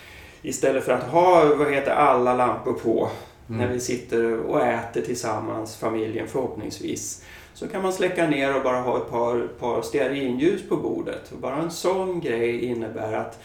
istället 0.42 0.84
för 0.84 0.92
att 0.92 1.04
ha 1.04 1.56
vad 1.56 1.74
heter, 1.74 1.92
alla 1.92 2.34
lampor 2.36 2.74
på 2.74 3.10
Mm. 3.50 3.62
när 3.62 3.74
vi 3.74 3.80
sitter 3.80 4.40
och 4.40 4.62
äter 4.66 5.02
tillsammans, 5.02 5.78
familjen 5.78 6.28
förhoppningsvis, 6.28 7.24
så 7.54 7.68
kan 7.68 7.82
man 7.82 7.94
släcka 7.94 8.28
ner 8.28 8.56
och 8.56 8.64
bara 8.64 8.82
ha 8.82 8.98
ett 8.98 9.10
par, 9.10 9.48
par 9.60 9.82
stearinljus 9.82 10.70
på 10.70 10.78
bordet. 10.78 11.32
Och 11.32 11.38
bara 11.38 11.58
en 11.58 11.72
sån 11.72 12.20
grej 12.20 12.66
innebär 12.66 13.14
att 13.14 13.40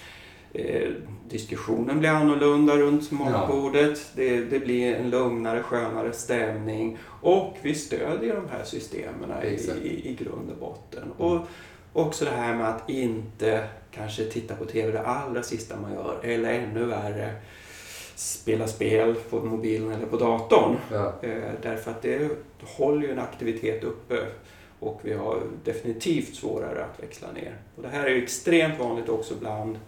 eh, 0.55 0.91
diskussionen 1.29 1.99
blir 1.99 2.11
annorlunda 2.11 2.77
runt 2.77 3.11
matbordet. 3.11 4.11
Det, 4.15 4.41
det 4.41 4.59
blir 4.59 4.95
en 4.95 5.11
lugnare, 5.11 5.63
skönare 5.63 6.13
stämning 6.13 6.99
och 7.23 7.57
vi 7.63 7.75
stödjer 7.75 8.35
de 8.35 8.49
här 8.49 8.65
systemen 8.65 9.31
i, 9.43 9.89
i, 9.89 10.11
i 10.11 10.15
grund 10.15 10.51
och 10.51 10.57
botten. 10.57 11.13
Och 11.19 11.41
också 11.93 12.25
det 12.25 12.31
här 12.31 12.55
med 12.55 12.69
att 12.69 12.91
inte 12.91 13.69
kanske 13.91 14.25
titta 14.25 14.57
på 14.57 14.65
TV 14.65 14.93
det 14.93 15.07
allra 15.07 15.43
sista 15.43 15.77
man 15.81 15.93
gör 15.93 16.21
eller 16.23 16.53
ännu 16.53 16.85
värre 16.85 17.35
spela 18.15 18.67
spel 18.67 19.15
på 19.31 19.41
mobilen 19.41 19.93
eller 19.93 20.07
på 20.07 20.17
datorn. 20.17 20.77
Ja. 20.93 21.15
Eh, 21.23 21.53
därför 21.63 21.91
att 21.91 22.03
det 22.03 22.31
håller 22.61 23.07
ju 23.07 23.13
en 23.13 23.19
aktivitet 23.19 23.85
uppe 23.85 24.19
och 24.81 25.01
vi 25.03 25.15
har 25.15 25.43
definitivt 25.65 26.35
svårare 26.35 26.85
att 26.85 27.03
växla 27.03 27.33
ner. 27.33 27.57
Och 27.77 27.83
det 27.83 27.89
här 27.89 28.05
är 28.05 28.11
ju 28.11 28.23
extremt 28.23 28.79
vanligt 28.79 29.09
också 29.09 29.35
bland 29.41 29.79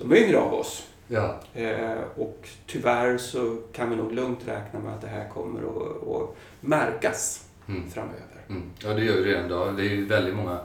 de 0.00 0.16
yngre 0.16 0.38
av 0.38 0.54
oss. 0.54 0.86
Ja. 1.08 1.34
Eh, 1.54 1.98
och 2.16 2.48
tyvärr 2.66 3.18
så 3.18 3.56
kan 3.72 3.90
vi 3.90 3.96
nog 3.96 4.12
lugnt 4.12 4.38
räkna 4.46 4.80
med 4.80 4.94
att 4.94 5.00
det 5.00 5.08
här 5.08 5.28
kommer 5.28 5.60
att, 5.60 6.08
att 6.08 6.36
märkas 6.60 7.46
Mm. 7.68 7.90
framöver. 7.90 8.44
Mm. 8.48 8.62
ja, 8.82 8.88
det 8.94 9.04
gör 9.04 9.14
vi 9.16 9.24
redan 9.24 9.46
idag. 9.46 9.76
Det 9.76 9.82
är 9.82 9.88
ju 9.88 10.04
väldigt 10.06 10.34
många 10.34 10.58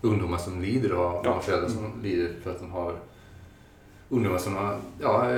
ungdomar 0.00 0.38
som 0.38 0.62
lider 0.62 0.90
av, 0.90 1.22
Ja. 1.24 1.40
föräldrar 1.40 1.68
som 1.68 2.02
lider 2.02 2.30
för 2.42 2.50
att 2.50 2.58
de 2.60 2.70
har 2.72 2.94
ungdomar 4.16 4.38
som 4.38 4.54
har 4.56 4.78
ja, 5.00 5.28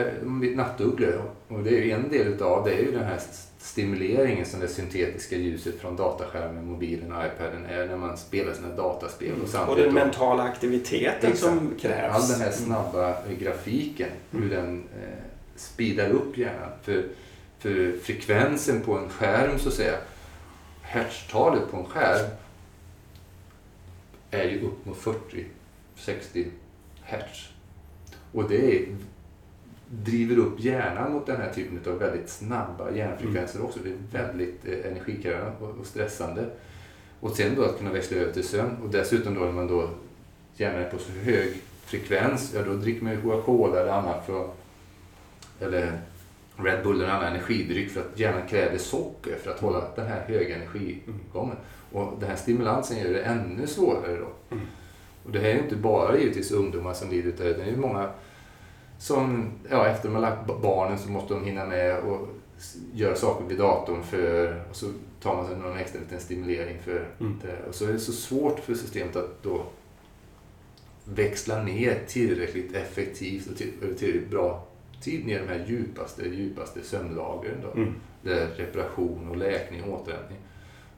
nattugglor. 0.55 1.23
Och 1.49 1.63
det 1.63 1.71
är 1.79 1.83
ju 1.83 1.91
en 1.91 2.09
del 2.09 2.27
utav 2.27 2.65
det 2.65 2.75
är 2.75 2.79
ju 2.79 2.93
den 2.93 3.05
här 3.05 3.21
stimuleringen 3.59 4.47
som 4.47 4.61
det 4.61 4.69
syntetiska 4.69 5.37
ljuset 5.37 5.81
från 5.81 5.97
dataskärmen, 5.97 6.67
mobilen 6.67 7.13
och 7.13 7.23
iPaden 7.27 7.67
är 7.67 7.87
när 7.87 7.97
man 7.97 8.17
spelar 8.17 8.53
sina 8.53 8.69
dataspel. 8.69 9.33
Och 9.37 9.43
Och 9.43 9.49
samtidigt 9.49 9.85
den 9.85 9.95
mentala 9.95 10.43
aktiviteten 10.43 11.33
Exakt. 11.33 11.39
som 11.39 11.75
krävs. 11.81 12.15
All 12.15 12.29
den 12.29 12.41
här 12.41 12.47
Mm. 12.47 12.59
snabba 12.59 13.15
grafiken, 13.41 14.09
hur 14.31 14.39
Mm. 14.43 14.51
den 14.51 14.85
eh, 15.03 15.09
speedar 15.57 16.11
upp 16.11 16.39
hjärnan. 16.39 16.71
För, 16.83 17.05
för 17.59 17.99
frekvensen 18.03 18.81
på 18.81 18.99
en 18.99 19.09
skärm 19.09 19.59
så 19.59 19.69
att 19.69 19.75
säga, 19.75 19.97
hertztalet 20.83 21.71
på 21.71 21.77
en 21.77 21.85
skärm 21.85 22.27
är 24.31 24.45
ju 24.45 24.61
upp 24.61 24.87
mot 24.87 24.97
40-60 24.97 26.47
hertz. 27.03 27.49
Och 28.37 28.49
det 28.49 28.77
är, 28.77 28.85
driver 29.91 30.39
upp 30.39 30.61
hjärnan 30.61 31.13
mot 31.13 31.27
den 31.27 31.37
här 31.41 31.53
typen 31.53 31.93
av 31.93 31.99
väldigt 31.99 32.29
snabba 32.29 32.91
hjärnfrekvenser 32.91 33.65
också. 33.65 33.79
Det 33.85 33.91
är 33.91 34.23
väldigt 34.25 34.65
eh, 34.65 34.91
energikrävande 34.93 35.53
och, 35.61 35.79
och 35.81 35.87
stressande. 35.87 36.45
Och 37.21 37.31
sen 37.37 37.55
då 37.55 37.63
att 37.65 37.79
kunna 37.79 37.93
växla 37.93 38.17
över 38.17 38.33
till 38.33 38.49
sömn 38.49 38.77
och 38.85 38.91
dessutom 38.91 39.35
då 39.35 39.41
när 39.41 39.53
man 39.53 39.67
då 39.67 39.91
hjärnan 40.57 40.83
är 40.83 40.91
på 40.91 40.99
så 40.99 41.13
hög 41.13 41.55
frekvens, 41.85 42.53
ja 42.55 42.63
då 42.63 42.75
dricker 42.75 43.05
man 43.05 43.13
ju 43.13 43.21
Coca-Cola 43.21 43.81
eller 43.81 43.93
annat 43.93 44.27
för 44.27 44.45
att- 44.45 44.57
eller 45.61 45.99
Red 46.57 46.83
Bull 46.83 47.01
eller 47.01 47.13
annan 47.13 47.33
energidryck 47.33 47.91
för 47.91 48.01
att 48.01 48.19
hjärnan 48.19 48.49
kräver 48.49 48.79
socker 48.79 49.37
för 49.43 49.51
att 49.51 49.61
hålla 49.61 49.85
den 49.97 50.07
här 50.07 50.21
höga 50.27 50.57
energigången. 50.57 51.57
Och 51.93 52.13
den 52.21 52.29
här 52.29 52.37
stimulansen 52.37 52.99
gör 52.99 53.13
det 53.13 53.23
ännu 53.23 53.67
svårare 53.67 54.17
då. 54.17 54.55
Mm. 54.57 54.67
Och 55.25 55.33
det 55.33 55.39
här 55.39 55.49
är 55.49 55.55
ju 55.55 55.61
inte 55.63 55.77
bara 55.77 56.19
givetvis 56.19 56.51
ungdomar 56.51 56.95
som 56.95 57.11
lider 57.11 57.29
utav 57.29 57.47
det, 57.47 57.53
det 57.55 57.63
är 57.63 57.67
ju 57.71 57.77
många 57.77 58.11
som, 58.99 59.51
ja 59.71 59.87
efter 59.87 60.09
har 60.09 60.21
lagt 60.21 60.47
ba- 60.47 60.59
barnen 60.63 60.99
så 60.99 61.11
måste 61.11 61.35
de 61.35 61.45
hinna 61.45 61.67
med 61.67 61.99
och 62.01 62.29
göra 62.95 63.15
saker 63.15 63.45
vid 63.45 63.59
datorn 63.59 64.03
för, 64.03 64.63
och 64.71 64.77
så 64.77 64.87
tar 65.23 65.37
man 65.37 65.47
sig 65.47 65.57
någon 65.57 65.77
extra 65.77 66.01
liten 66.01 66.21
stimulering 66.21 66.79
för 66.85 67.09
Mm. 67.21 67.39
det. 67.43 67.69
Och 67.69 67.75
så 67.75 67.85
är 67.89 67.93
det 67.93 67.99
så 67.99 68.13
svårt 68.13 68.59
för 68.61 68.75
systemet 68.75 69.17
att 69.17 69.43
då 69.43 69.63
växla 71.05 71.63
ner 71.63 71.99
tillräckligt 72.07 72.75
effektivt 72.75 73.47
och 73.51 73.57
till, 73.57 73.73
tillräckligt 73.99 74.31
bra 74.31 74.67
tid 75.01 75.27
ner 75.27 75.37
i 75.37 75.43
de 75.47 75.49
här 75.49 75.65
djupaste, 75.69 76.29
djupaste 76.29 76.83
sömnlagren. 76.83 77.57
Då. 77.63 77.71
Mm. 77.81 77.95
Där 78.23 78.47
reparation 78.57 79.29
och 79.31 79.37
läkning 79.37 79.83
och 79.83 80.01
återhämtning. 80.01 80.39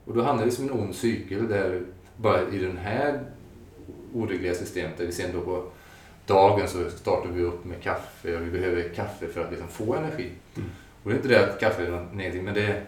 Och 0.04 0.14
då 0.14 0.22
hamnar 0.22 0.44
vi 0.44 0.50
som 0.50 0.64
en 0.64 0.70
ond 0.72 0.94
cykel 0.94 1.48
där 1.48 1.82
bara 2.16 2.40
i 2.52 2.58
den 2.58 2.76
här 2.76 3.20
oreglerade 4.14 4.58
systemet 4.58 4.98
där 4.98 5.06
vi 5.06 5.12
sen 5.12 5.30
då 5.32 5.40
på 5.40 5.64
dagen 6.28 6.68
så 6.68 6.90
startar 6.90 7.28
vi 7.28 7.42
upp 7.42 7.64
med 7.64 7.82
kaffe 7.82 8.36
och 8.36 8.42
vi 8.42 8.50
behöver 8.50 8.88
kaffe 8.94 9.28
för 9.28 9.44
att 9.44 9.50
liksom 9.50 9.68
få 9.68 9.94
energi. 9.94 10.30
Mm. 10.56 10.70
Och 11.02 11.10
det 11.10 11.14
är 11.14 11.16
inte 11.16 11.28
det 11.28 11.52
att 11.52 11.60
kaffe 11.60 11.86
är 11.86 11.90
något 11.90 12.14
negativt 12.14 12.44
men 12.44 12.54
det 12.54 12.66
är, 12.66 12.84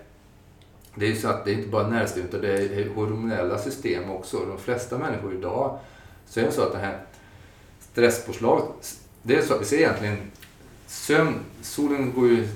det 0.94 1.04
är 1.04 1.10
ju 1.10 1.16
så 1.16 1.28
att 1.28 1.44
det 1.44 1.50
är 1.50 1.54
inte 1.54 1.68
bara 1.68 1.88
nervsystem 1.88 2.24
utan 2.24 2.40
det 2.40 2.52
är 2.52 2.88
hormonella 2.88 3.58
system 3.58 4.10
också. 4.10 4.38
De 4.46 4.58
flesta 4.58 4.98
människor 4.98 5.34
idag 5.34 5.78
så 6.26 6.40
är 6.40 6.44
det 6.44 6.52
så 6.52 6.62
att 6.62 6.72
det 6.72 6.78
här 6.78 6.98
stresspåslaget, 7.80 8.98
det 9.22 9.36
är 9.36 9.42
så 9.42 9.54
att 9.54 9.60
vi 9.60 9.64
ser 9.64 9.78
egentligen 9.78 10.16
sömn, 10.86 11.34
solen 11.62 12.12
går 12.12 12.28
ju 12.28 12.48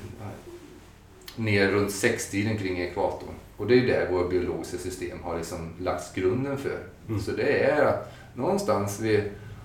ner 1.36 1.68
runt 1.68 1.92
sextiden 1.92 2.58
kring 2.58 2.78
ekvatorn. 2.78 3.34
Och 3.56 3.66
det 3.66 3.74
är 3.74 3.76
ju 3.76 3.86
där 3.86 4.10
våra 4.10 4.28
biologiska 4.28 4.78
system 4.78 5.18
har 5.22 5.36
liksom 5.36 5.72
lagt 5.80 6.14
grunden 6.14 6.58
för. 6.58 6.78
Mm. 7.08 7.20
Så 7.20 7.30
det 7.30 7.64
är 7.64 7.84
att 7.84 8.12
någonstans 8.34 9.00
vid 9.00 9.22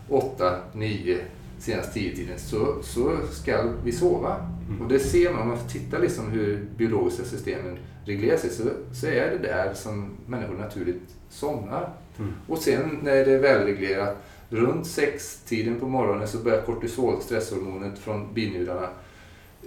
8, 0.10 0.60
9, 0.74 1.17
senast 1.60 1.93
10 1.93 2.15
tiden 2.15 2.39
så, 2.39 2.84
så 2.84 3.17
ska 3.32 3.63
vi 3.84 3.91
sova. 3.91 4.36
Mm. 4.69 4.82
Och 4.82 4.88
det 4.88 5.00
ser 5.00 5.32
man 5.34 5.41
om 5.41 5.48
man 5.48 5.58
tittar 5.67 6.00
liksom 6.00 6.32
hur 6.32 6.65
biologiska 6.78 7.24
systemen 7.24 7.78
reglerar 8.06 8.38
sig 8.38 8.50
så, 8.50 8.63
så 8.93 9.08
är 9.08 9.30
det 9.30 9.38
där 9.38 9.74
som 9.74 10.12
människor 10.26 10.56
naturligt 10.56 11.15
somnar. 11.30 11.89
Mm. 12.19 12.34
Och 12.48 12.58
sen 12.58 13.00
när 13.04 13.26
det 13.26 13.32
är 13.32 13.39
välreglerat, 13.39 14.17
runt 14.50 14.88
sextiden 14.88 15.80
på 15.80 15.88
morgonen 15.88 16.28
så 16.28 16.38
börjar 16.38 16.62
kortisol, 16.62 17.22
stresshormonet 17.22 18.00
från 18.00 18.34
binjurarna, 18.34 18.89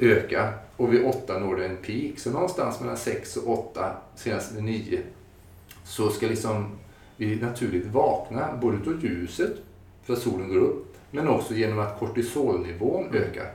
öka 0.01 0.53
och 0.77 0.93
vid 0.93 1.05
åtta 1.05 1.39
når 1.39 1.57
det 1.57 1.67
en 1.67 1.77
peak. 1.77 2.19
Så 2.19 2.31
någonstans 2.31 2.81
mellan 2.81 2.97
sex 2.97 3.37
och 3.37 3.53
åtta, 3.59 3.93
senast 4.17 4.53
vid 4.53 4.65
nio, 4.65 5.01
så 5.85 6.11
ska 6.11 6.27
liksom 6.27 6.67
vi 7.17 7.37
naturligt 7.37 7.87
vakna, 7.87 8.59
både 8.61 8.77
utav 8.77 9.05
ljuset, 9.05 9.53
för 10.05 10.13
att 10.13 10.19
solen 10.19 10.49
går 10.49 10.59
upp, 10.61 10.97
men 11.11 11.29
också 11.29 11.55
genom 11.55 11.79
att 11.79 11.99
kortisolnivån 11.99 13.05
Mm. 13.07 13.23
ökar. 13.23 13.53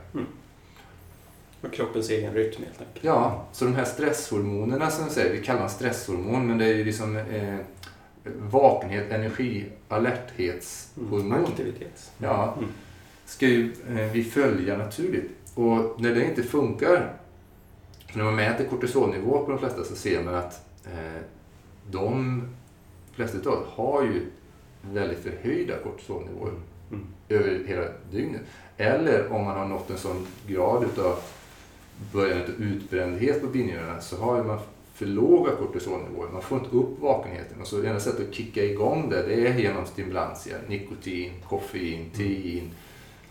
Och 1.60 1.72
kroppens 1.72 2.10
egen 2.10 2.34
rytm 2.34 2.62
helt 2.64 2.80
enkelt. 2.80 3.04
Ja, 3.04 3.46
så 3.52 3.64
de 3.64 3.74
här 3.74 3.84
stresshormonerna 3.84 4.90
som 4.90 5.04
jag 5.04 5.12
säger, 5.12 5.32
vi 5.32 5.42
kallar 5.44 5.60
dem 5.60 5.68
stresshormon, 5.68 6.46
men 6.46 6.58
det 6.58 6.64
är 6.64 6.74
ju 6.74 6.84
liksom 6.84 7.16
eh, 7.16 7.58
vakenhet, 8.50 9.10
energi, 9.10 9.64
alerthetshormon. 9.88 11.32
Mm. 11.32 11.44
Aktivitets. 11.44 12.10
Ja. 12.18 12.54
Mm. 12.58 12.70
ska 13.26 13.46
ju 13.46 13.72
eh, 13.88 14.12
vi 14.12 14.24
följa 14.24 14.76
naturligt. 14.76 15.30
Och 15.54 16.00
när 16.00 16.14
det 16.14 16.24
inte 16.24 16.42
funkar, 16.42 17.12
när 18.12 18.24
man 18.24 18.36
mäter 18.36 18.64
kortisolnivå 18.64 19.44
på 19.44 19.50
de 19.50 19.58
flesta 19.58 19.84
så 19.84 19.96
ser 19.96 20.22
man 20.22 20.34
att 20.34 20.66
eh, 20.86 21.22
de 21.90 22.42
flesta 23.12 23.38
utav 23.38 23.52
oss 23.52 23.68
har 23.68 24.02
ju 24.02 24.26
väldigt 24.92 25.18
förhöjda 25.18 25.74
kortisolnivåer 25.78 26.52
Mm. 26.90 27.06
över 27.28 27.64
hela 27.66 27.84
dygnet. 28.10 28.40
Eller 28.76 29.32
om 29.32 29.44
man 29.44 29.56
har 29.56 29.66
nått 29.68 29.90
en 29.90 29.98
sån 29.98 30.26
grad 30.46 30.84
utav 30.84 31.18
början 32.12 32.38
av 32.42 32.48
utbrändhet 32.48 33.40
på 33.40 33.46
binjurarna 33.46 34.00
så 34.00 34.16
har 34.16 34.44
man 34.44 34.58
för 34.94 35.06
låga 35.06 35.50
kortisolnivåer. 35.52 36.28
Man 36.32 36.42
får 36.42 36.58
inte 36.58 36.76
upp 36.76 37.00
vakenheten. 37.00 37.60
Och 37.60 37.66
så 37.66 37.76
det 37.76 37.88
enda 37.88 38.00
sättet 38.00 38.28
att 38.28 38.34
kicka 38.34 38.64
igång 38.64 39.08
det, 39.10 39.22
det 39.22 39.46
är 39.46 39.54
genom 39.58 39.86
stimulantia. 39.86 40.56
Nikotin, 40.68 41.32
koffein, 41.48 42.10
tein, 42.16 42.70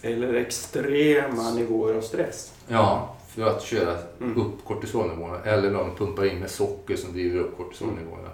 Eller 0.01 0.33
extrema 0.33 1.51
nivåer 1.53 1.93
av 1.95 2.01
stress. 2.01 2.53
Ja, 2.67 3.15
för 3.27 3.43
att 3.47 3.61
köra 3.63 3.97
Mm. 4.21 4.41
upp 4.41 4.65
kortisolnivåerna. 4.65 5.43
Eller 5.43 5.71
de 5.73 5.95
pumpar 5.95 6.25
in 6.25 6.39
med 6.39 6.49
socker 6.49 6.95
som 6.95 7.13
driver 7.13 7.39
upp 7.39 7.57
kortisolnivåerna. 7.57 8.29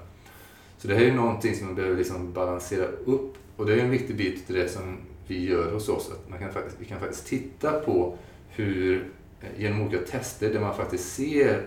Så 0.84 0.90
det 0.90 0.96
här 0.96 1.02
är 1.02 1.06
ju 1.06 1.14
någonting 1.14 1.56
som 1.56 1.66
man 1.66 1.76
behöver 1.76 1.98
liksom 1.98 2.34
balansera 2.34 2.86
upp. 2.86 3.38
Och 3.58 3.66
det 3.66 3.74
är 3.74 3.78
en 3.78 3.90
viktig 3.90 4.16
bit 4.16 4.46
till 4.46 4.56
det 4.56 4.70
som 4.70 4.98
vi 5.28 5.50
gör 5.50 5.72
hos 5.72 5.90
oss. 5.90 6.12
Att 6.12 6.30
man 6.30 6.40
kan 6.40 6.54
faktiskt, 6.54 6.78
vi 6.80 6.86
kan 6.86 7.00
faktiskt 7.00 7.28
titta 7.28 7.72
på 7.72 8.18
hur, 8.50 9.12
eh, 9.42 9.62
genom 9.62 9.82
olika 9.82 10.06
tester 10.06 10.54
där 10.54 10.60
man 10.60 10.76
faktiskt 10.76 11.14
ser 11.16 11.66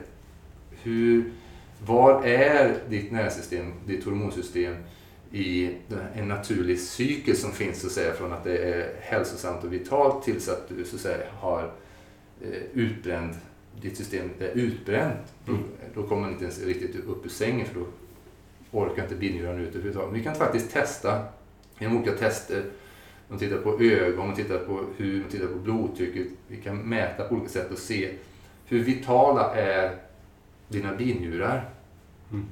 hur, 0.71 1.33
vad 1.87 2.25
är 2.25 2.79
ditt 2.89 3.13
nervsystem, 3.13 3.73
ditt 3.87 4.05
hormonsystem 4.05 4.75
i 5.33 5.71
en 6.15 6.29
naturlig 6.29 6.81
cykel 6.81 7.37
som 7.37 7.53
finns 7.53 7.81
så 7.81 7.87
att 7.87 7.93
säga 7.93 8.13
från 8.13 8.33
att 8.33 8.45
det 8.45 8.59
är 8.59 8.95
hälsosamt 9.01 9.65
och 9.65 9.73
vitalt 9.73 10.25
tills 10.25 10.49
att 10.49 10.69
du 10.69 10.85
så 10.85 10.97
att 10.97 11.03
säga 11.03 11.27
har 11.39 11.73
eh, 12.43 12.63
utbränd, 12.73 13.35
ditt 13.81 13.97
system 13.97 14.31
är 14.39 14.51
utbränt. 14.55 15.35
Mm. 15.49 15.61
Då, 15.95 16.01
då 16.01 16.09
kommer 16.09 16.23
man 16.23 16.31
inte 16.31 16.45
ens 16.45 16.63
riktigt 16.63 17.05
upp 17.05 17.27
ur 17.27 17.31
sängen 17.31 17.67
för 17.67 17.75
då 17.81 17.87
orkar 18.71 19.03
inte 19.03 19.15
binjuren 19.15 19.59
ut 19.59 19.69
överhuvudtaget. 19.69 20.15
Vi 20.15 20.23
kan 20.23 20.35
faktiskt 20.35 20.73
testa 20.73 21.25
genom 21.79 21.97
olika 21.97 22.13
tester. 22.13 22.65
Man 23.29 23.39
tittar 23.39 23.57
på 23.57 23.81
ögon, 23.81 24.27
man 24.27 24.37
tittar 24.37 24.59
på 24.59 24.81
hud, 24.97 25.23
man 25.23 25.31
tittar 25.31 25.47
på 25.47 25.59
blodtrycket. 25.59 26.27
Vi 26.49 26.57
kan 26.57 26.77
mäta 26.77 27.25
på 27.25 27.35
olika 27.35 27.49
sätt 27.49 27.73
och 27.73 27.79
se 27.79 28.11
hur 28.67 28.85
vitala 28.85 29.55
är 29.55 29.97
dina 30.69 30.95
binjurar. 30.95 31.69
Mm. 32.33 32.47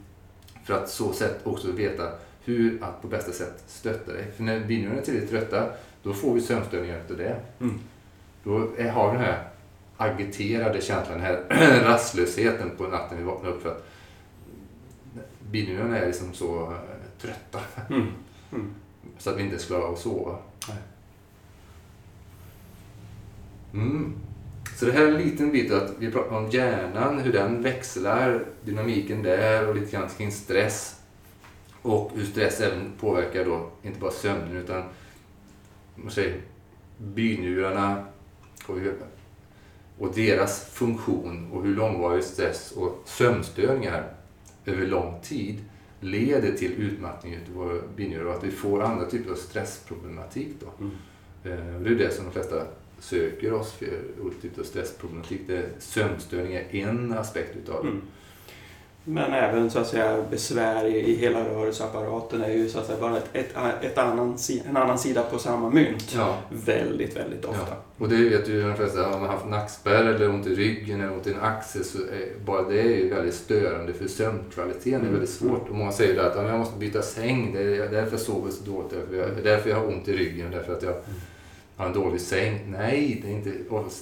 För 0.65 0.75
att 0.75 0.91
så 0.91 1.13
sätt 1.13 1.41
också 1.45 1.73
veta 1.73 2.13
hur 2.45 2.83
att 2.83 3.03
på 3.03 3.09
bästa 3.09 3.33
sätt 3.33 3.65
stötta 3.67 4.13
dig. 4.13 4.25
För 4.37 4.43
när 4.43 4.61
binjurarna 4.61 5.01
är 5.01 5.05
tillräckligt 5.05 5.31
trötta, 5.31 5.71
då 6.03 6.13
får 6.13 6.35
vi 6.35 6.41
sömnstörningar 6.41 6.97
efter 6.97 7.15
det. 7.15 7.37
Mm. 7.61 7.81
Då 8.45 8.53
har 8.93 9.11
vi 9.11 9.17
den 9.17 9.27
här 9.27 9.49
agiterade 9.97 10.81
känslan, 10.81 11.19
den 11.19 11.27
här 11.27 11.81
rastlösheten 11.85 12.71
på 12.77 12.85
natten 12.85 13.19
vi 13.19 13.25
vaknar 13.25 13.51
upp 13.51 13.63
för 13.63 13.71
att 13.71 13.87
binjurarna 15.55 15.99
är 15.99 16.07
liksom 16.07 16.33
så 16.33 16.63
eh, 16.63 17.21
trötta. 17.21 17.61
Mm. 17.91 18.07
Mm. 18.53 18.75
Så 19.19 19.31
att 19.31 19.37
vi 19.37 19.43
inte 19.43 19.59
ska 19.59 19.67
klara 19.67 19.85
av 19.85 19.95
att 19.95 20.01
sova. 20.01 20.39
Mm. 23.73 24.15
Så 24.77 24.85
det 24.85 24.93
här 24.93 25.03
är 25.03 25.09
en 25.09 25.23
liten 25.23 25.53
bit 25.53 25.73
att 25.73 25.93
vi 25.99 26.11
pratar 26.11 26.37
om 26.37 26.51
hjärnan, 26.51 27.19
hur 27.19 27.33
den 27.33 27.63
växlar, 27.63 28.45
dynamiken 28.65 29.23
där 29.23 29.69
och 29.69 29.75
lite 29.75 29.93
grann 29.93 30.09
kring 30.09 30.33
stress. 30.33 31.01
Och 31.83 32.11
hur 32.15 32.25
stress 32.25 32.61
även 32.61 32.93
påverkar 33.01 33.45
då, 33.45 33.71
inte 33.83 34.01
bara 34.01 34.11
sömnen 34.11 34.57
utan 34.57 34.83
säger, 36.11 36.41
binjurarna 36.99 38.05
och, 38.67 38.77
och 39.99 40.15
deras 40.15 40.65
funktion 40.65 41.53
och 41.53 41.63
hur 41.63 41.75
långvarig 41.75 42.25
stress 42.25 42.73
och 42.73 43.03
sömnstörningar 43.05 44.15
över 44.67 44.87
lång 44.87 45.21
tid 45.23 45.65
leder 46.01 46.53
till 46.53 46.73
utmattning 46.73 47.35
utav 47.35 47.55
våra 47.55 47.81
binjurar 47.97 48.25
och 48.25 48.35
att 48.35 48.45
vi 48.45 48.51
får 48.51 48.83
andra 48.83 49.11
typer 49.11 49.31
av 49.31 49.35
stressproblematik. 49.35 50.49
Då. 50.61 50.85
Mm. 50.85 50.93
Eh, 51.45 51.81
Det 51.81 51.91
är 51.91 51.95
det 51.95 52.15
som 52.15 52.25
de 52.25 52.33
flesta 52.33 52.67
söker 52.99 53.53
oss 53.53 53.73
för, 53.73 54.01
olika 54.23 54.41
typer 54.41 54.61
av 54.61 54.65
stressproblematik. 54.65 55.41
Sömnstörning 55.79 56.55
är 56.55 56.69
en 56.71 57.13
aspekt 57.13 57.57
utav 57.57 57.83
det. 57.85 57.91
Mm. 57.91 58.03
Men 59.07 59.33
även 59.33 59.71
så 59.71 59.79
att 59.79 59.87
säga 59.87 60.25
besvär 60.31 60.85
i, 60.87 60.97
i 60.99 61.15
hela 61.17 61.45
rörelseapparaten 61.49 62.43
är 62.43 62.51
ju 62.51 62.69
så 62.69 62.79
att 62.79 62.87
säga 62.87 62.99
bara 63.01 63.17
ett, 63.17 63.29
ett, 63.33 63.49
ett 63.81 63.99
annan, 63.99 64.37
en 64.69 64.77
annan 64.77 64.99
sida 64.99 65.23
på 65.23 65.39
samma 65.39 65.71
mynt. 65.71 66.13
Ja, 66.17 66.39
Väldigt, 66.51 67.17
väldigt 67.17 67.45
ofta. 67.45 67.67
ja. 67.71 67.77
Och 67.99 68.09
det 68.09 68.17
vet 68.29 68.49
ju 68.49 68.63
de 68.69 68.77
flesta, 68.77 69.03
har 69.03 69.21
man 69.21 69.29
haft 69.31 69.47
nackspärr 69.47 70.05
eller 70.05 70.29
ont 70.31 70.47
i 70.47 70.55
ryggen 70.55 71.01
eller 71.01 71.13
ont 71.13 71.27
i 71.27 71.33
en 71.33 71.41
axel 71.41 71.85
så 71.85 71.99
är, 71.99 72.45
bara 72.47 72.63
det 72.63 72.81
är 72.81 72.85
ju 72.99 73.09
väldigt 73.15 73.35
störande 73.35 73.93
för 73.93 74.09
sömnkvaliteten. 74.09 74.91
Det 74.91 74.97
är 74.97 75.01
Mm. 75.01 75.13
väldigt 75.13 75.31
svårt. 75.31 75.69
Och 75.69 75.75
många 75.75 75.93
säger 75.93 76.21
att 76.25 76.33
"Ja, 76.37 76.43
men 76.43 76.51
jag 76.51 76.59
måste 76.59 76.79
byta 76.79 77.03
säng, 77.03 77.53
det 77.55 77.61
är 77.63 77.89
därför 77.91 78.11
jag 78.11 78.21
sover 78.21 78.51
så 78.51 78.65
dåligt, 78.65 78.91
därför 78.91 79.17
jag, 79.17 79.29
det 79.37 79.51
är 79.51 79.55
därför 79.55 79.71
jag 79.71 79.77
har 79.77 79.87
ont 79.87 80.09
i 80.09 80.13
ryggen, 80.17 80.51
därför 80.51 80.73
att 80.73 80.83
jag 80.83 80.95
har 81.77 81.87
en 81.87 81.93
dålig 81.93 82.21
säng. 82.21 82.61
Nej, 82.69 83.21
det 83.23 83.29
är 83.29 83.33
inte 83.33 83.53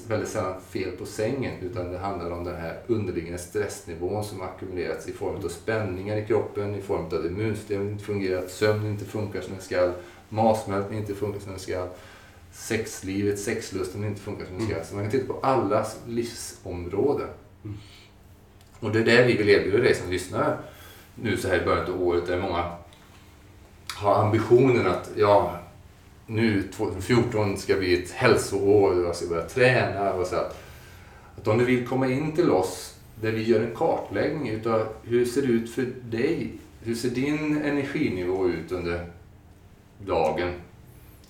väldigt 0.09 0.29
sällan 0.29 0.61
fel 0.71 0.91
på 0.91 1.07
sängen 1.07 1.55
utan 1.63 1.93
det 1.93 1.99
handlar 1.99 2.31
om 2.31 2.45
den 2.45 2.57
här 2.57 2.79
underliggande 2.87 3.39
stressnivån 3.39 4.25
som 4.25 4.43
ackumulerats 4.43 5.09
i 5.09 5.13
form 5.13 5.37
av 5.37 5.49
spänningar 5.49 6.17
i 6.17 6.27
kroppen, 6.27 6.75
i 6.75 6.81
form 6.81 7.05
av 7.05 7.15
att 7.15 7.25
immunsystemet 7.25 7.93
inte 7.93 8.05
fungerar, 8.05 8.39
att 8.39 8.51
sömnen 8.51 8.93
inte 8.93 9.05
funkar 9.05 9.41
som 9.41 9.53
den 9.53 9.63
ska, 9.63 9.93
matsmältningen 10.29 11.03
inte 11.03 11.15
funkar 11.15 11.41
som 11.41 11.51
den 11.51 11.61
ska, 11.61 11.89
sexlivet, 12.53 13.41
sexlusten 13.41 14.05
inte 14.05 14.21
funkar 14.21 14.47
som 14.47 14.59
den 14.59 14.67
ska. 14.67 14.85
Så 14.85 14.95
man 14.95 15.05
kan 15.05 15.11
titta 15.11 15.33
på 15.33 15.41
alla 15.43 15.87
livsområden. 16.07 17.29
Mm. 17.65 17.77
Och 18.81 18.93
det 18.93 19.01
är 19.01 19.05
det 19.05 19.27
vi 19.27 19.37
vill 19.37 19.49
erbjuda 19.49 19.79
dig 19.79 19.95
som 19.95 20.11
lyssnar 20.11 20.59
nu 21.15 21.37
så 21.37 21.49
här 21.49 21.63
i 21.63 21.65
början 21.65 21.93
av 21.93 22.03
året 22.03 22.27
där 22.27 22.41
många 22.41 22.73
har 23.95 24.15
ambitionen 24.15 24.87
att 24.87 25.11
ja, 25.17 25.59
nu 26.27 26.63
2014 26.63 27.57
ska 27.57 27.77
bli 27.77 28.03
ett 28.03 28.11
hälsoår 28.11 28.99
och 28.99 29.07
jag 29.07 29.17
ska 29.17 29.27
börja 29.27 29.49
träna 29.49 30.13
och 30.13 30.27
så 30.27 30.37
att, 30.37 30.63
att 31.37 31.49
om 31.49 31.59
du 31.59 31.65
vill 31.65 31.87
komma 31.87 32.09
in 32.09 32.33
till 32.33 32.51
oss 32.51 32.95
där 33.21 33.33
vi 33.33 33.43
gör 33.43 33.61
en 33.61 33.77
kartläggning 33.77 34.49
utav 34.49 34.87
hur 35.03 35.25
ser 35.25 35.43
det 35.43 35.49
ut 35.49 35.71
för 35.71 35.87
dig? 36.11 36.53
Hur 36.85 36.95
ser 36.95 37.11
din 37.11 37.63
energinivå 37.63 38.49
ut 38.49 38.73
under 38.73 39.07
dagen, 40.07 40.51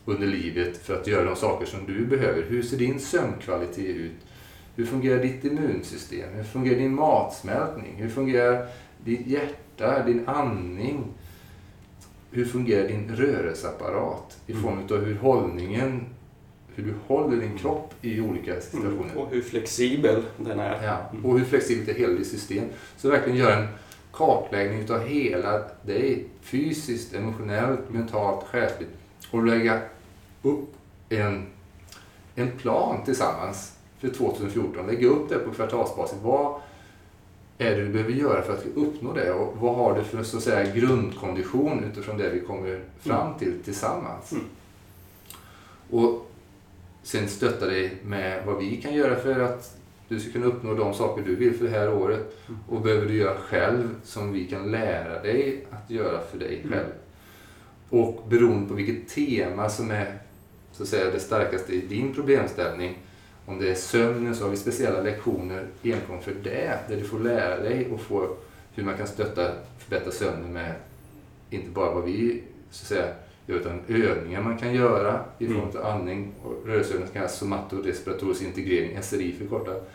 under 0.05 0.27
livet 0.27 0.77
för 0.77 1.01
att 1.01 1.07
göra 1.07 1.25
de 1.25 1.37
saker 1.37 1.67
som 1.67 1.87
du 1.87 2.07
behöver? 2.07 2.43
Hur 2.43 2.63
ser 2.63 2.77
din 2.77 3.01
sömnkvalitet 3.01 3.97
ut? 3.97 4.13
Hur 4.77 4.87
fungerar 4.87 5.23
ditt 5.23 5.45
immunsystem? 5.45 6.35
Hur 6.35 6.45
fungerar 6.45 6.79
din 6.79 6.95
matsmältning? 6.95 7.95
Hur 7.97 8.09
fungerar 8.09 8.67
ditt 9.05 9.27
hjärta, 9.27 10.05
din 10.05 10.29
andning? 10.29 11.05
Hur 12.35 12.45
fungerar 12.45 12.89
din 12.89 13.17
rörelseapparat 13.17 14.39
i 14.47 14.55
form 14.55 14.79
av 14.91 15.05
hur 15.05 15.15
hållningen, 15.15 16.07
hur 16.75 16.85
du 16.85 16.95
håller 17.07 17.37
din 17.37 17.59
kropp 17.59 17.95
i 18.01 18.21
olika 18.21 18.61
situationer? 18.61 19.11
Mm. 19.11 19.17
Och 19.17 19.31
hur 19.31 19.43
flexibel 19.43 20.23
den 20.37 20.61
är. 20.61 20.85
Ja, 20.85 21.13
och 21.25 21.39
hur 21.39 21.45
flexibelt 21.45 21.89
är 21.89 21.95
hela 21.95 22.13
ditt 22.13 22.27
system. 22.27 22.65
Så 22.97 23.11
verkligen 23.11 23.39
göra 23.39 23.57
en 23.57 23.69
kartläggning 24.13 24.81
utav 24.81 25.01
hela 25.07 25.63
dig, 25.83 26.27
fysiskt, 26.41 27.15
emotionellt, 27.15 27.81
mentalt, 27.91 28.45
själsligt. 28.47 28.91
Och 29.31 29.47
lägga 29.47 29.81
upp 30.43 30.75
en, 31.09 31.47
en 32.35 32.51
plan 32.51 33.05
tillsammans 33.05 33.73
för 33.99 34.09
2014. 34.09 34.87
Lägga 34.87 35.09
upp 35.09 35.29
det 35.29 35.39
på 35.39 35.51
kvartalsbasis. 35.51 36.19
Vad 36.23 36.61
är 37.59 37.71
det 37.77 37.83
du 37.85 37.89
behöver 37.89 38.13
göra 38.13 38.43
för 38.43 38.53
att 38.53 38.65
uppnå 38.75 39.13
det? 39.13 39.33
Och 39.33 39.57
vad 39.61 39.75
har 39.77 39.95
du 39.99 40.05
för 40.05 40.23
så 40.23 40.37
att 40.37 40.43
säga, 40.43 40.75
grundkondition 40.75 41.85
utifrån 41.93 42.19
det 42.19 42.31
vi 42.31 42.41
kommer 42.41 42.81
fram 43.01 43.39
till 43.39 43.55
tillsammans? 43.65 44.33
Mm. 44.33 44.45
Och 45.91 46.31
sen 47.03 47.29
stötta 47.29 47.67
dig 47.67 47.97
med 48.05 48.47
vad 48.47 48.59
vi 48.59 48.77
kan 48.77 48.95
göra 48.95 49.17
för 49.17 49.41
att 49.41 49.77
du 50.09 50.21
ska 50.21 50.33
kunna 50.33 50.47
uppnå 50.47 50.75
de 50.75 50.95
saker 50.95 51.23
du 51.23 51.37
vill 51.37 51.55
för 51.59 51.65
det 51.65 51.71
här 51.71 51.95
året. 51.95 52.37
Och 52.69 52.81
behöver 52.81 53.07
du 53.07 53.15
göra 53.17 53.37
själv 53.37 53.89
som 54.05 54.33
vi 54.33 54.47
kan 54.47 54.71
lära 54.71 55.23
dig 55.23 55.65
att 55.71 55.91
göra 55.91 56.21
för 56.31 56.39
dig 56.39 56.61
Mm. 56.65 56.73
själv. 56.73 56.93
Och 57.89 58.25
beroende 58.29 58.69
på 58.69 58.75
vilket 58.75 59.09
tema 59.09 59.69
som 59.69 59.91
är 59.91 60.19
så 60.73 60.83
att 60.83 60.89
säga, 60.89 61.11
det 61.11 61.21
starkaste 61.21 61.73
i 61.73 61.81
din 61.81 62.15
problemställning. 62.15 62.99
Om 63.47 63.59
det 63.59 63.71
är 63.71 63.75
sömnen 63.75 64.35
så 64.35 64.45
har 64.45 64.51
vi 64.51 64.57
speciella 64.57 65.01
lektioner 65.01 65.67
enkom 65.83 66.21
för 66.21 66.35
det. 66.43 66.79
Där 66.89 66.97
du 66.97 67.05
får 67.05 67.19
lära 67.19 67.61
dig 67.61 67.91
och 67.93 68.01
få 68.01 68.37
hur 68.75 68.85
man 68.85 68.97
kan 68.97 69.07
stötta, 69.07 69.51
förbättra 69.79 70.11
sömnen 70.13 70.53
med 70.53 70.75
inte 71.51 71.71
bara 71.71 71.95
vad 71.95 72.05
vi 72.05 72.43
så 72.71 72.83
att 72.83 72.89
säga, 72.89 73.15
gör 73.47 73.57
utan 73.57 73.81
övningar 73.89 74.43
man 74.43 74.59
kan 74.59 74.75
göra 74.75 75.25
i 75.39 75.47
form 75.47 75.61
av 75.61 75.87
andning 75.87 76.33
och 76.43 76.67
rörelseövningar 76.67 77.07
som 77.07 77.15
kallas 77.15 77.39
somatorespiratorisk 77.39 78.43
integrering, 78.43 79.03
SRI 79.03 79.33
förkortat. 79.33 79.91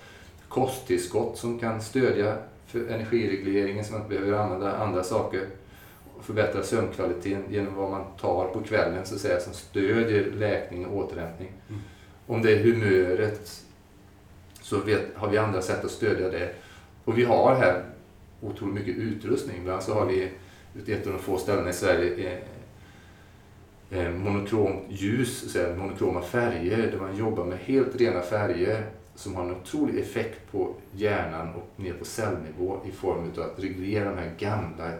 Kosttillskott 0.48 1.38
som 1.38 1.60
kan 1.60 1.82
stödja 1.82 2.38
för 2.68 2.88
energiregleringen 2.88 3.86
så 3.86 3.92
man 3.92 4.02
inte 4.02 4.16
behöver 4.16 4.38
använda 4.38 4.78
andra 4.78 5.04
saker 5.04 5.48
och 6.18 6.26
förbättra 6.26 6.64
sömnkvaliteten 6.64 7.44
genom 7.50 7.76
vad 7.76 7.92
man 7.92 8.04
tar 8.22 8.48
på 8.48 8.60
kvällen 8.60 9.06
så 9.06 9.16
att 9.16 9.22
säga, 9.22 9.40
som 9.40 9.54
stödjer 9.54 10.32
läkning 10.32 10.86
och 10.86 10.98
återhämtning. 10.98 11.52
Mm. 11.70 11.82
Om 12.28 12.42
det 12.42 12.52
är 12.52 12.63
humöret 12.63 13.63
så 14.62 14.78
vet, 14.80 15.02
har 15.16 15.30
vi 15.30 15.38
andra 15.38 15.62
sätt 15.62 15.86
att 15.86 15.92
stödja 15.92 16.30
det. 16.30 16.50
Och 17.06 17.18
vi 17.18 17.24
har 17.24 17.56
här 17.56 17.84
otroligt 18.42 18.76
mycket 18.76 18.96
utrustning. 18.98 19.58
Ibland 19.58 19.84
så 19.84 19.94
har 19.94 20.06
vi 20.06 20.32
ute 20.76 20.94
ett 20.94 21.08
av 21.08 21.13
de 21.13 21.20
få 21.20 21.38
ställena 21.38 21.70
i 21.70 21.74
Sverige 21.74 22.40
eh, 23.90 24.00
eh, 24.00 24.12
monokromt 24.12 24.84
ljus, 24.90 25.40
så 25.42 25.50
säga, 25.50 25.76
monokroma 25.76 26.22
färger 26.22 26.92
där 26.92 27.00
man 27.00 27.18
jobbar 27.18 27.46
med 27.46 27.58
helt 27.58 27.96
rena 27.96 28.22
färger 28.22 28.86
som 29.16 29.36
har 29.36 29.44
en 29.44 29.52
otrolig 29.52 30.00
effekt 30.00 30.52
på 30.52 30.74
hjärnan 30.92 31.54
och 31.56 31.80
ner 31.80 31.94
på 31.94 32.06
cellnivå 32.06 32.80
i 32.88 32.92
form 32.92 33.32
av 33.38 33.44
att 33.44 33.63
reglera 33.63 34.10
de 34.10 34.18
här 34.18 34.32
gamla 34.40 34.92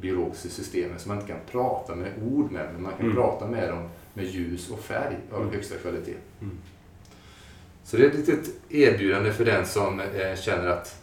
biologiska 0.00 0.48
systemen 0.48 0.98
som 0.98 1.08
man 1.08 1.18
inte 1.18 1.32
kan 1.32 1.40
prata 1.50 1.94
med 1.94 2.12
ord 2.32 2.52
med, 2.52 2.68
men 2.72 2.82
man 2.82 2.92
kan 2.92 3.06
Mm. 3.06 3.16
prata 3.16 3.46
med 3.46 3.68
dem 3.68 3.88
med 4.16 4.24
ljus 4.26 4.70
och 4.70 4.80
färg 4.80 5.16
av 5.32 5.40
Mm. 5.40 5.54
högsta 5.54 5.74
kvalitet. 5.76 6.14
Mm. 6.40 6.58
Så 7.84 7.96
det 7.96 8.02
är 8.04 8.08
ett 8.08 8.14
litet 8.16 8.50
erbjudande 8.68 9.32
för 9.32 9.44
den 9.44 9.66
som 9.66 10.00
eh, 10.00 10.36
känner 10.36 10.66
att 10.66 11.02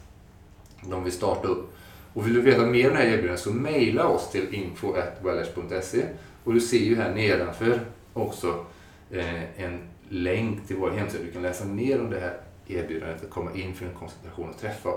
de 0.90 1.04
vill 1.04 1.12
starta 1.12 1.48
upp. 1.48 1.70
Och 2.12 2.26
vill 2.26 2.34
du 2.34 2.40
veta 2.40 2.66
mer 2.66 2.88
om 2.90 2.96
det 2.96 3.02
här 3.02 3.06
erbjudandet 3.08 3.40
så 3.40 3.50
mejla 3.52 4.08
oss 4.08 4.30
till 4.30 4.54
info.wellers.se 4.54 6.04
och 6.44 6.54
du 6.54 6.60
ser 6.60 6.78
ju 6.78 6.96
här 6.96 7.14
nedanför 7.14 7.80
också 8.12 8.64
eh, 9.10 9.60
en 9.64 9.78
länk 10.08 10.66
till 10.66 10.76
vår 10.76 10.90
hemsida. 10.90 11.24
Du 11.24 11.32
kan 11.32 11.42
läsa 11.42 11.64
mer 11.64 12.00
om 12.00 12.10
det 12.10 12.20
här 12.20 12.36
erbjudandet 12.66 13.24
att 13.24 13.30
komma 13.30 13.50
in 13.54 13.74
för 13.74 13.86
en 13.86 13.94
konsultation 13.94 14.48
och 14.50 14.58
träffa 14.58 14.90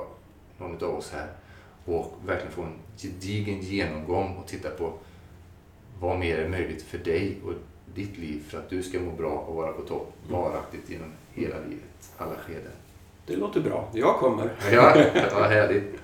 någon 0.58 0.76
av 0.76 0.96
oss 0.96 1.12
här 1.12 1.28
och 1.86 2.18
verkligen 2.26 2.52
få 2.52 2.62
en 2.62 2.74
gedigen 2.98 3.60
genomgång 3.60 4.36
och 4.36 4.48
titta 4.48 4.70
på 4.70 4.94
vad 6.00 6.20
mer 6.20 6.38
är 6.38 6.50
möjligt 6.50 6.82
för 6.84 6.98
dig 6.98 7.38
och 7.46 7.54
ditt 7.98 8.18
liv 8.18 8.44
för 8.50 8.58
att 8.58 8.70
du 8.70 8.84
ska 8.84 9.00
må 9.00 9.12
bra 9.12 9.32
och 9.32 9.56
vara 9.56 9.72
på 9.72 9.82
topp 9.82 10.14
varaktigt 10.30 10.90
genom 10.90 11.12
hela 11.34 11.56
livet, 11.70 12.12
alla 12.18 12.36
skeden. 12.36 12.72
Det 13.26 13.36
låter 13.36 13.62
bra. 13.62 13.90
Jag 13.94 14.16
kommer. 14.16 14.52
Ja, 14.72 14.96
vad 15.34 15.50
härligt. 15.50 15.96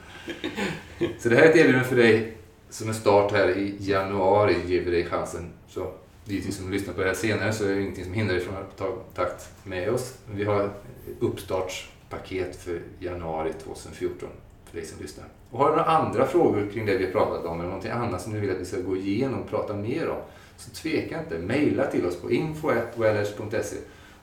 Så 1.19 1.29
det 1.29 1.35
här 1.35 1.43
är 1.43 1.49
ett 1.49 1.55
erbjudande 1.55 1.87
för 1.87 1.95
dig 1.95 2.37
som 2.69 2.87
en 2.87 2.93
start 2.93 3.31
här 3.31 3.49
i 3.49 3.75
januari 3.79 4.55
ger 4.65 4.81
vi 4.81 4.91
dig 4.91 5.05
chansen. 5.05 5.49
Så 5.67 5.91
givetvis 6.25 6.57
som 6.57 6.71
lyssnar 6.71 6.93
på 6.93 7.01
det 7.01 7.07
här 7.07 7.15
senare 7.15 7.53
så 7.53 7.65
är 7.65 7.75
det 7.75 7.81
ingenting 7.81 8.03
som 8.03 8.13
hindrar 8.13 8.35
dig 8.35 8.43
från 8.43 8.55
att 8.55 8.77
ta 8.77 8.85
kontakt 8.85 9.49
med 9.63 9.89
oss. 9.89 10.17
Vi 10.35 10.43
har 10.43 10.63
ett 10.63 10.71
uppstartspaket 11.19 12.55
för 12.55 12.81
januari 12.99 13.53
2014 13.63 14.29
för 14.65 14.77
dig 14.77 14.85
som 14.85 15.01
lyssnar. 15.01 15.25
Och 15.51 15.59
har 15.59 15.69
du 15.69 15.75
några 15.75 15.89
andra 15.89 16.25
frågor 16.25 16.69
kring 16.73 16.85
det 16.85 16.97
vi 16.97 17.05
har 17.05 17.11
pratat 17.11 17.45
om 17.45 17.59
eller 17.59 17.69
någonting 17.69 17.91
annat 17.91 18.21
som 18.21 18.33
du 18.33 18.39
vill 18.39 18.51
att 18.51 18.61
vi 18.61 18.65
ska 18.65 18.81
gå 18.81 18.97
igenom 18.97 19.39
och 19.39 19.49
prata 19.49 19.73
mer 19.73 20.09
om 20.09 20.17
så 20.63 20.71
tveka 20.71 21.19
inte. 21.19 21.37
Mejla 21.37 21.85
till 21.85 22.05
oss 22.05 22.21
på 22.21 22.31
info.wellers.se 22.31 23.77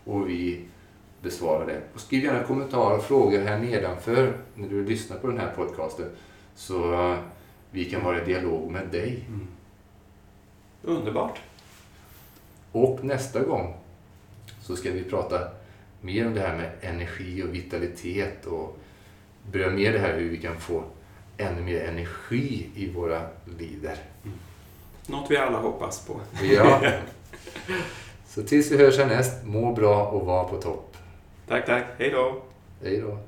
och 0.04 0.28
vi 0.28 0.60
besvara 1.22 1.66
det. 1.66 1.80
Och 1.94 2.00
skriv 2.00 2.24
gärna 2.24 2.42
kommentarer 2.42 2.96
och 2.96 3.04
frågor 3.04 3.40
här 3.40 3.58
nedanför 3.58 4.36
när 4.54 4.68
du 4.68 4.84
lyssnar 4.84 5.16
på 5.16 5.26
den 5.26 5.38
här 5.38 5.52
podcasten 5.56 6.06
så 6.54 7.16
vi 7.70 7.84
kan 7.84 8.04
vara 8.04 8.22
i 8.22 8.24
dialog 8.24 8.70
med 8.70 8.88
dig. 8.88 9.24
Mm. 9.28 9.48
Underbart. 10.82 11.40
Och 12.72 13.04
nästa 13.04 13.42
gång 13.42 13.74
så 14.62 14.76
ska 14.76 14.90
vi 14.90 15.04
prata 15.04 15.48
mer 16.00 16.26
om 16.26 16.34
det 16.34 16.40
här 16.40 16.56
med 16.56 16.70
energi 16.80 17.42
och 17.42 17.54
vitalitet 17.54 18.46
och 18.46 18.78
börja 19.52 19.70
med 19.70 19.92
det 19.92 19.98
här 19.98 20.18
hur 20.18 20.30
vi 20.30 20.36
kan 20.36 20.56
få 20.56 20.84
ännu 21.36 21.62
mer 21.62 21.84
energi 21.84 22.70
i 22.74 22.90
våra 22.90 23.22
liv 23.58 23.78
där. 23.82 23.98
Något 25.10 25.30
vi 25.30 25.36
alla 25.36 25.58
hoppas 25.58 26.06
på. 26.06 26.20
Ja. 26.42 26.80
Så 28.26 28.42
tills 28.42 28.70
vi 28.70 28.76
hörs 28.76 28.98
härnäst, 28.98 29.44
må 29.44 29.72
bra 29.72 30.06
och 30.06 30.26
var 30.26 30.44
på 30.44 30.56
topp. 30.56 30.96
Tack, 31.48 31.66
tack. 31.66 31.84
Hej 31.98 32.10
då. 32.10 32.42
Hej 32.82 33.00
då. 33.00 33.18